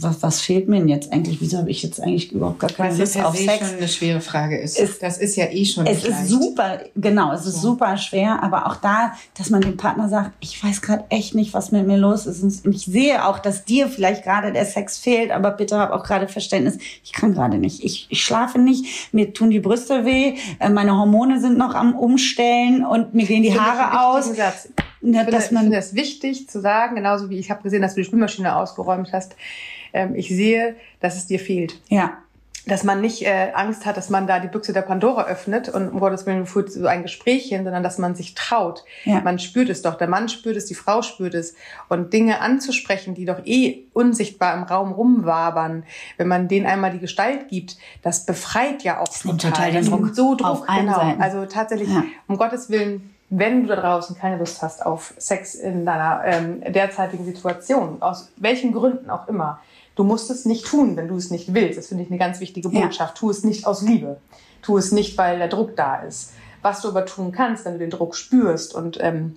was, 0.00 0.22
was 0.22 0.40
fehlt 0.40 0.68
mir 0.68 0.78
denn 0.78 0.88
jetzt 0.88 1.12
eigentlich? 1.12 1.40
Wieso 1.40 1.58
habe 1.58 1.70
ich 1.70 1.82
jetzt 1.82 2.00
eigentlich 2.00 2.32
überhaupt 2.32 2.58
gar 2.58 2.70
keine 2.70 2.90
Was 2.98 3.14
ja 3.14 3.22
Lust 3.22 3.28
auf 3.30 3.36
se 3.36 3.44
Sex? 3.44 3.58
schon 3.68 3.76
eine 3.78 3.88
schwere 3.88 4.20
Frage 4.20 4.58
ist. 4.58 4.78
Es- 4.78 4.98
das 4.98 5.18
ist 5.18 5.36
ja 5.36 5.46
eh 5.50 5.64
schon 5.64 5.86
Es 5.86 6.04
ist 6.04 6.10
leicht. 6.10 6.26
super, 6.28 6.78
genau, 6.96 7.32
es 7.32 7.46
ist 7.46 7.60
super 7.60 7.96
schwer, 7.96 8.42
aber 8.42 8.66
auch 8.66 8.76
da, 8.76 9.12
dass 9.36 9.50
man 9.50 9.60
dem 9.60 9.76
Partner 9.76 10.08
sagt, 10.08 10.32
ich 10.40 10.62
weiß 10.62 10.82
gerade 10.82 11.04
echt 11.08 11.34
nicht, 11.34 11.54
was 11.54 11.72
mit 11.72 11.86
mir 11.86 11.96
los 11.96 12.26
ist. 12.26 12.42
Und 12.64 12.74
ich 12.74 12.84
sehe 12.84 13.26
auch, 13.26 13.38
dass 13.38 13.64
dir 13.64 13.88
vielleicht 13.88 14.24
gerade 14.24 14.52
der 14.52 14.64
Sex 14.66 14.98
fehlt, 14.98 15.30
aber 15.30 15.50
bitte 15.52 15.78
hab 15.78 15.90
auch 15.92 16.04
gerade 16.04 16.28
Verständnis, 16.28 16.78
ich 17.04 17.12
kann 17.12 17.32
gerade 17.34 17.58
nicht. 17.58 17.84
Ich, 17.84 18.06
ich 18.10 18.22
schlafe 18.22 18.58
nicht, 18.58 19.12
mir 19.14 19.32
tun 19.32 19.50
die 19.50 19.60
Brüste 19.60 20.04
weh, 20.04 20.34
äh, 20.58 20.68
meine 20.68 20.96
Hormone 20.96 21.40
sind 21.40 21.58
noch 21.58 21.74
am 21.74 21.94
Umstellen 21.94 22.84
und 22.84 23.14
mir 23.14 23.26
gehen 23.26 23.42
die 23.42 23.50
Finde 23.50 23.64
ich 23.64 23.70
Haare 23.78 24.00
aus. 24.18 24.26
Satz. 24.36 24.68
Ja, 25.00 25.10
Ich 25.10 25.16
finde, 25.16 25.30
dass 25.30 25.46
ich 25.46 25.52
man- 25.52 25.62
finde 25.64 25.78
es 25.78 25.94
wichtig 25.94 26.48
zu 26.48 26.60
sagen, 26.60 26.96
genauso 26.96 27.30
wie 27.30 27.38
ich 27.38 27.50
habe 27.50 27.62
gesehen, 27.62 27.82
dass 27.82 27.94
du 27.94 28.00
die 28.00 28.04
Spülmaschine 28.06 28.56
ausgeräumt 28.56 29.12
hast. 29.12 29.36
Ähm, 29.92 30.14
ich 30.14 30.28
sehe, 30.28 30.76
dass 31.00 31.16
es 31.16 31.26
dir 31.26 31.38
fehlt. 31.40 31.80
Ja, 31.88 32.18
Dass 32.66 32.84
man 32.84 33.00
nicht 33.00 33.24
äh, 33.26 33.52
Angst 33.54 33.86
hat, 33.86 33.96
dass 33.96 34.10
man 34.10 34.26
da 34.26 34.40
die 34.40 34.48
Büchse 34.48 34.74
der 34.74 34.82
Pandora 34.82 35.24
öffnet 35.26 35.70
und 35.70 35.88
um 35.88 36.00
Gottes 36.00 36.26
Willen 36.26 36.44
führt 36.44 36.70
so 36.70 36.86
ein 36.86 37.02
Gespräch 37.02 37.46
hin, 37.48 37.64
sondern 37.64 37.82
dass 37.82 37.96
man 37.96 38.14
sich 38.14 38.34
traut. 38.34 38.84
Ja. 39.04 39.20
Man 39.22 39.38
spürt 39.38 39.70
es 39.70 39.80
doch, 39.80 39.94
der 39.96 40.08
Mann 40.08 40.28
spürt 40.28 40.56
es, 40.56 40.66
die 40.66 40.74
Frau 40.74 41.00
spürt 41.00 41.32
es. 41.34 41.54
Und 41.88 42.12
Dinge 42.12 42.40
anzusprechen, 42.42 43.14
die 43.14 43.24
doch 43.24 43.40
eh 43.46 43.84
unsichtbar 43.94 44.54
im 44.54 44.64
Raum 44.64 44.92
rumwabern, 44.92 45.84
wenn 46.18 46.28
man 46.28 46.46
denen 46.48 46.66
einmal 46.66 46.90
die 46.90 46.98
Gestalt 46.98 47.48
gibt, 47.48 47.78
das 48.02 48.26
befreit 48.26 48.82
ja 48.82 49.00
auch 49.00 49.24
nimmt 49.24 49.40
total 49.40 49.72
den 49.72 49.80
Das 49.80 49.88
Druck 49.90 50.14
so 50.14 50.34
Druck, 50.34 50.46
auf 50.46 50.68
allen 50.68 50.86
genau. 50.86 50.98
Seiten. 50.98 51.22
Also 51.22 51.46
tatsächlich, 51.46 51.88
Ja. 51.88 52.04
um 52.26 52.36
Gottes 52.36 52.68
Willen, 52.68 53.14
wenn 53.30 53.62
du 53.62 53.68
da 53.68 53.76
draußen 53.76 54.16
keine 54.16 54.36
Lust 54.38 54.62
hast 54.62 54.84
auf 54.84 55.12
Sex 55.18 55.54
in 55.54 55.84
deiner 55.84 56.22
ähm, 56.24 56.62
derzeitigen 56.72 57.24
Situation, 57.26 58.00
aus 58.00 58.30
welchen 58.36 58.72
Gründen 58.72 59.10
auch 59.10 59.28
immer, 59.28 59.60
du 59.98 60.04
musst 60.04 60.30
es 60.30 60.44
nicht 60.44 60.64
tun, 60.66 60.96
wenn 60.96 61.08
du 61.08 61.16
es 61.16 61.30
nicht 61.30 61.52
willst. 61.54 61.76
Das 61.76 61.88
finde 61.88 62.04
ich 62.04 62.10
eine 62.10 62.18
ganz 62.18 62.38
wichtige 62.40 62.68
Ja. 62.70 62.82
Botschaft. 62.82 63.16
Tu 63.16 63.28
es 63.30 63.42
nicht 63.42 63.66
aus 63.66 63.82
Liebe. 63.82 64.18
Tu 64.62 64.76
es 64.78 64.92
nicht, 64.92 65.18
weil 65.18 65.38
der 65.38 65.48
Druck 65.48 65.74
da 65.76 65.96
ist. 65.96 66.32
Was 66.62 66.80
du 66.82 66.88
aber 66.88 67.04
tun 67.04 67.32
kannst, 67.32 67.64
wenn 67.64 67.72
du 67.74 67.78
den 67.80 67.90
Druck 67.90 68.14
spürst 68.14 68.74
und 68.74 68.98
ähm, 69.00 69.36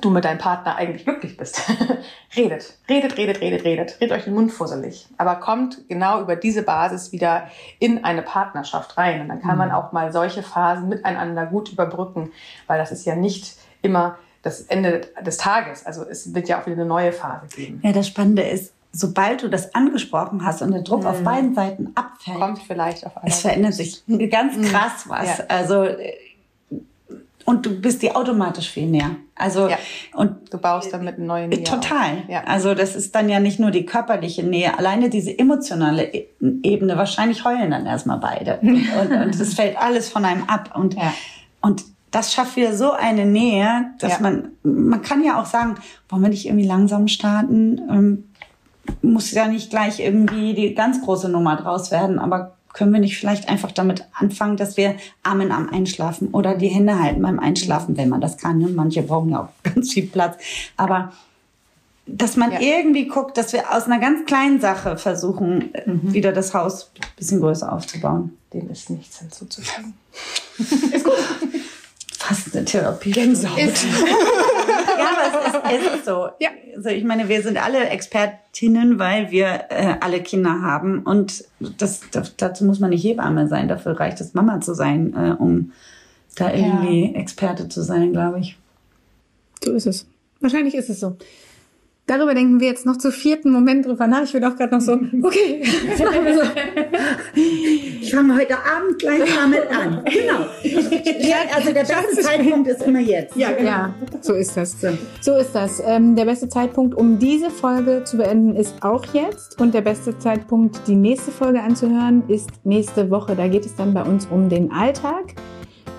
du 0.00 0.10
mit 0.10 0.24
deinem 0.24 0.38
Partner 0.38 0.74
eigentlich 0.76 1.04
glücklich 1.04 1.36
bist. 1.36 1.60
redet, 2.36 2.76
redet, 2.88 3.16
redet, 3.16 3.40
redet, 3.40 3.64
redet. 3.64 4.00
Redet 4.00 4.16
euch 4.18 4.24
den 4.24 4.34
Mund 4.34 4.50
fusselig. 4.52 5.06
Aber 5.16 5.36
kommt 5.36 5.88
genau 5.88 6.20
über 6.20 6.34
diese 6.34 6.62
Basis 6.62 7.12
wieder 7.12 7.48
in 7.78 8.04
eine 8.04 8.22
Partnerschaft 8.22 8.96
rein. 8.98 9.20
Und 9.20 9.28
dann 9.28 9.40
kann 9.40 9.56
man 9.58 9.70
auch 9.70 9.92
mal 9.92 10.12
solche 10.12 10.42
Phasen 10.42 10.88
miteinander 10.88 11.46
gut 11.46 11.70
überbrücken, 11.72 12.32
weil 12.66 12.78
das 12.78 12.90
ist 12.90 13.04
ja 13.04 13.14
nicht 13.14 13.54
immer 13.82 14.18
das 14.42 14.62
Ende 14.62 15.02
des 15.24 15.36
Tages. 15.36 15.86
Also 15.86 16.04
es 16.04 16.34
wird 16.34 16.48
ja 16.48 16.60
auch 16.60 16.66
wieder 16.66 16.76
eine 16.76 16.86
neue 16.86 17.12
Phase 17.12 17.46
geben. 17.54 17.80
ja, 17.82 17.92
das 17.92 18.08
Spannende 18.08 18.42
ist, 18.42 18.72
sobald 18.96 19.42
du 19.42 19.48
das 19.48 19.74
angesprochen 19.74 20.44
hast 20.44 20.62
und 20.62 20.70
der 20.72 20.82
Druck 20.82 21.04
auf 21.04 21.22
beiden 21.22 21.54
Seiten 21.54 21.88
abfällt, 21.96 22.38
Kommt 22.38 22.58
vielleicht 22.60 23.04
auf 23.04 23.12
Es 23.24 23.44
einer 23.44 23.52
verändert 23.54 23.74
sich 23.74 24.02
ganz 24.30 24.54
krass 24.70 25.04
was. 25.08 25.38
Ja. 25.38 25.44
Also 25.48 25.82
äh, 25.84 26.12
und 27.46 27.66
du 27.66 27.78
bist 27.78 28.00
dir 28.00 28.16
automatisch 28.16 28.70
viel 28.70 28.86
näher. 28.86 29.10
Also 29.34 29.68
Ja. 29.68 29.76
und 30.14 30.52
Du 30.52 30.56
baust 30.58 30.92
damit 30.94 31.16
eine 31.16 31.26
neue 31.26 31.48
Nähe. 31.48 31.62
total. 31.64 32.22
Ja. 32.28 32.44
Also 32.44 32.74
das 32.74 32.94
ist 32.96 33.14
dann 33.14 33.28
ja 33.28 33.38
nicht 33.40 33.58
nur 33.60 33.70
die 33.70 33.84
körperliche 33.84 34.42
Nähe, 34.44 34.78
alleine 34.78 35.10
diese 35.10 35.36
emotionale 35.38 36.04
E- 36.14 36.28
Ebene. 36.62 36.96
Wahrscheinlich 36.96 37.44
heulen 37.44 37.70
dann 37.72 37.84
erstmal 37.84 38.18
beide 38.18 38.60
und, 38.62 39.38
es 39.38 39.54
fällt 39.54 39.76
alles 39.76 40.08
von 40.08 40.24
einem 40.24 40.44
ab 40.44 40.70
und 40.76 40.94
Ja. 40.94 41.12
und 41.60 41.84
das 42.12 42.32
schafft 42.32 42.54
wieder 42.56 42.74
so 42.76 42.92
eine 42.92 43.26
Nähe, 43.26 43.86
dass 43.98 44.20
man 44.20 44.52
man 44.62 45.02
kann 45.02 45.24
ja 45.24 45.40
auch 45.42 45.46
sagen, 45.46 45.74
wollen 46.08 46.22
wir 46.22 46.28
nicht 46.28 46.46
irgendwie 46.46 46.66
langsam 46.66 47.08
starten? 47.08 48.24
Muss 49.02 49.30
ja 49.32 49.46
nicht 49.48 49.70
gleich 49.70 50.00
irgendwie 50.00 50.54
die 50.54 50.74
ganz 50.74 51.00
große 51.02 51.28
Nummer 51.28 51.56
draus 51.56 51.90
werden, 51.90 52.18
aber 52.18 52.56
können 52.72 52.92
wir 52.92 53.00
nicht 53.00 53.16
vielleicht 53.18 53.48
einfach 53.48 53.70
damit 53.70 54.04
anfangen, 54.18 54.56
dass 54.56 54.76
wir 54.76 54.96
Arm 55.22 55.40
in 55.42 55.52
Arm 55.52 55.68
einschlafen 55.72 56.28
oder 56.32 56.56
die 56.56 56.68
Hände 56.68 56.98
halten 56.98 57.22
beim 57.22 57.38
Einschlafen, 57.38 57.96
wenn 57.96 58.08
man 58.08 58.20
das 58.20 58.36
kann. 58.36 58.58
Ne? 58.58 58.68
Manche 58.68 59.02
brauchen 59.02 59.30
ja 59.30 59.42
auch 59.42 59.48
ganz 59.74 59.92
viel 59.92 60.06
Platz. 60.06 60.36
Aber 60.76 61.12
dass 62.06 62.36
man 62.36 62.52
Ja. 62.52 62.60
irgendwie 62.60 63.06
guckt, 63.06 63.38
dass 63.38 63.52
wir 63.52 63.72
aus 63.72 63.84
einer 63.84 63.98
ganz 64.00 64.26
kleinen 64.26 64.60
Sache 64.60 64.98
versuchen, 64.98 65.72
äh, 65.74 65.82
wieder 65.86 66.32
das 66.32 66.52
Haus 66.52 66.90
ein 66.96 67.06
bisschen 67.16 67.40
größer 67.40 67.72
aufzubauen. 67.72 68.36
Dem 68.52 68.68
ist 68.70 68.90
nichts 68.90 69.20
hinzuzufügen. 69.20 69.94
Fast 72.18 72.54
eine 72.56 72.64
Therapie. 72.64 73.10
Gänsehaut. 73.10 73.58
Ist, 73.58 73.84
Ja, 75.04 75.10
aber 75.10 75.48
es 75.48 75.80
ist, 75.80 75.86
es 75.86 75.94
ist 75.96 76.04
so. 76.04 76.28
Ja. 76.40 76.50
Also 76.76 76.88
ich 76.88 77.04
meine, 77.04 77.28
wir 77.28 77.42
sind 77.42 77.62
alle 77.62 77.88
Expertinnen, 77.88 78.98
weil 78.98 79.30
wir 79.30 79.64
äh, 79.68 79.94
alle 80.00 80.20
Kinder 80.20 80.60
haben. 80.62 81.00
Und 81.00 81.44
das, 81.60 82.00
das, 82.10 82.36
dazu 82.36 82.64
muss 82.64 82.80
man 82.80 82.90
nicht 82.90 83.04
Hebamme 83.04 83.48
sein. 83.48 83.68
Dafür 83.68 83.98
reicht 83.98 84.20
es, 84.20 84.34
Mama 84.34 84.60
zu 84.60 84.74
sein, 84.74 85.14
äh, 85.14 85.40
um 85.40 85.72
da 86.36 86.52
irgendwie 86.52 87.14
Experte 87.14 87.68
zu 87.68 87.82
sein, 87.82 88.12
glaube 88.12 88.40
ich. 88.40 88.58
So 89.62 89.72
ist 89.72 89.86
es. 89.86 90.06
Wahrscheinlich 90.40 90.74
ist 90.74 90.90
es 90.90 91.00
so. 91.00 91.16
Darüber 92.06 92.34
denken 92.34 92.60
wir 92.60 92.68
jetzt 92.68 92.84
noch 92.84 92.98
zu 92.98 93.10
vierten 93.10 93.50
Moment 93.50 93.86
drüber 93.86 94.06
nach. 94.06 94.24
Ich 94.24 94.32
bin 94.32 94.44
auch 94.44 94.56
gerade 94.56 94.74
noch 94.74 94.82
so, 94.82 94.92
okay. 95.22 95.62
Ich 95.62 95.98
fange 98.14 98.34
heute 98.36 98.54
Abend 98.56 98.98
gleich 98.98 99.34
damit 99.34 99.70
an. 99.70 100.02
Genau. 100.14 100.46
Ja, 100.62 101.36
also 101.54 101.72
der 101.72 101.84
beste 101.84 102.22
Zeitpunkt 102.22 102.68
ist 102.68 102.82
immer 102.82 103.00
jetzt. 103.00 103.36
Ja, 103.36 103.52
genau. 103.52 103.70
Ja, 103.70 103.94
so 104.20 104.34
ist 104.34 104.56
das. 104.56 104.76
So 105.20 105.36
ist 105.36 105.54
das. 105.54 105.82
Ähm, 105.84 106.14
der 106.16 106.24
beste 106.24 106.48
Zeitpunkt, 106.48 106.94
um 106.94 107.18
diese 107.18 107.50
Folge 107.50 108.04
zu 108.04 108.16
beenden, 108.18 108.54
ist 108.56 108.74
auch 108.82 109.04
jetzt. 109.12 109.60
Und 109.60 109.74
der 109.74 109.80
beste 109.80 110.16
Zeitpunkt, 110.18 110.80
die 110.86 110.94
nächste 110.94 111.30
Folge 111.30 111.60
anzuhören, 111.60 112.22
ist 112.28 112.50
nächste 112.64 113.10
Woche. 113.10 113.34
Da 113.34 113.48
geht 113.48 113.66
es 113.66 113.74
dann 113.74 113.92
bei 113.92 114.02
uns 114.02 114.26
um 114.26 114.48
den 114.48 114.70
Alltag 114.72 115.34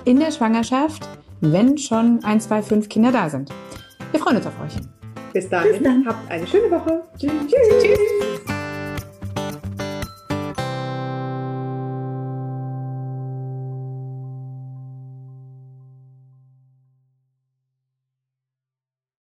in 0.05 0.19
der 0.19 0.31
Schwangerschaft, 0.31 1.07
wenn 1.41 1.77
schon 1.77 2.19
ein, 2.23 2.39
zwei, 2.39 2.61
fünf 2.61 2.89
Kinder 2.89 3.11
da 3.11 3.29
sind. 3.29 3.51
Wir 4.11 4.19
freuen 4.19 4.37
uns 4.37 4.47
auf 4.47 4.53
euch. 4.63 4.75
Bis 5.33 5.49
dahin, 5.49 5.71
Bis 5.73 5.83
dann. 5.83 6.05
habt 6.05 6.31
eine 6.31 6.47
schöne 6.47 6.71
Woche. 6.71 7.01
Tschüss. 7.19 7.31
Tschüss. 7.49 8.44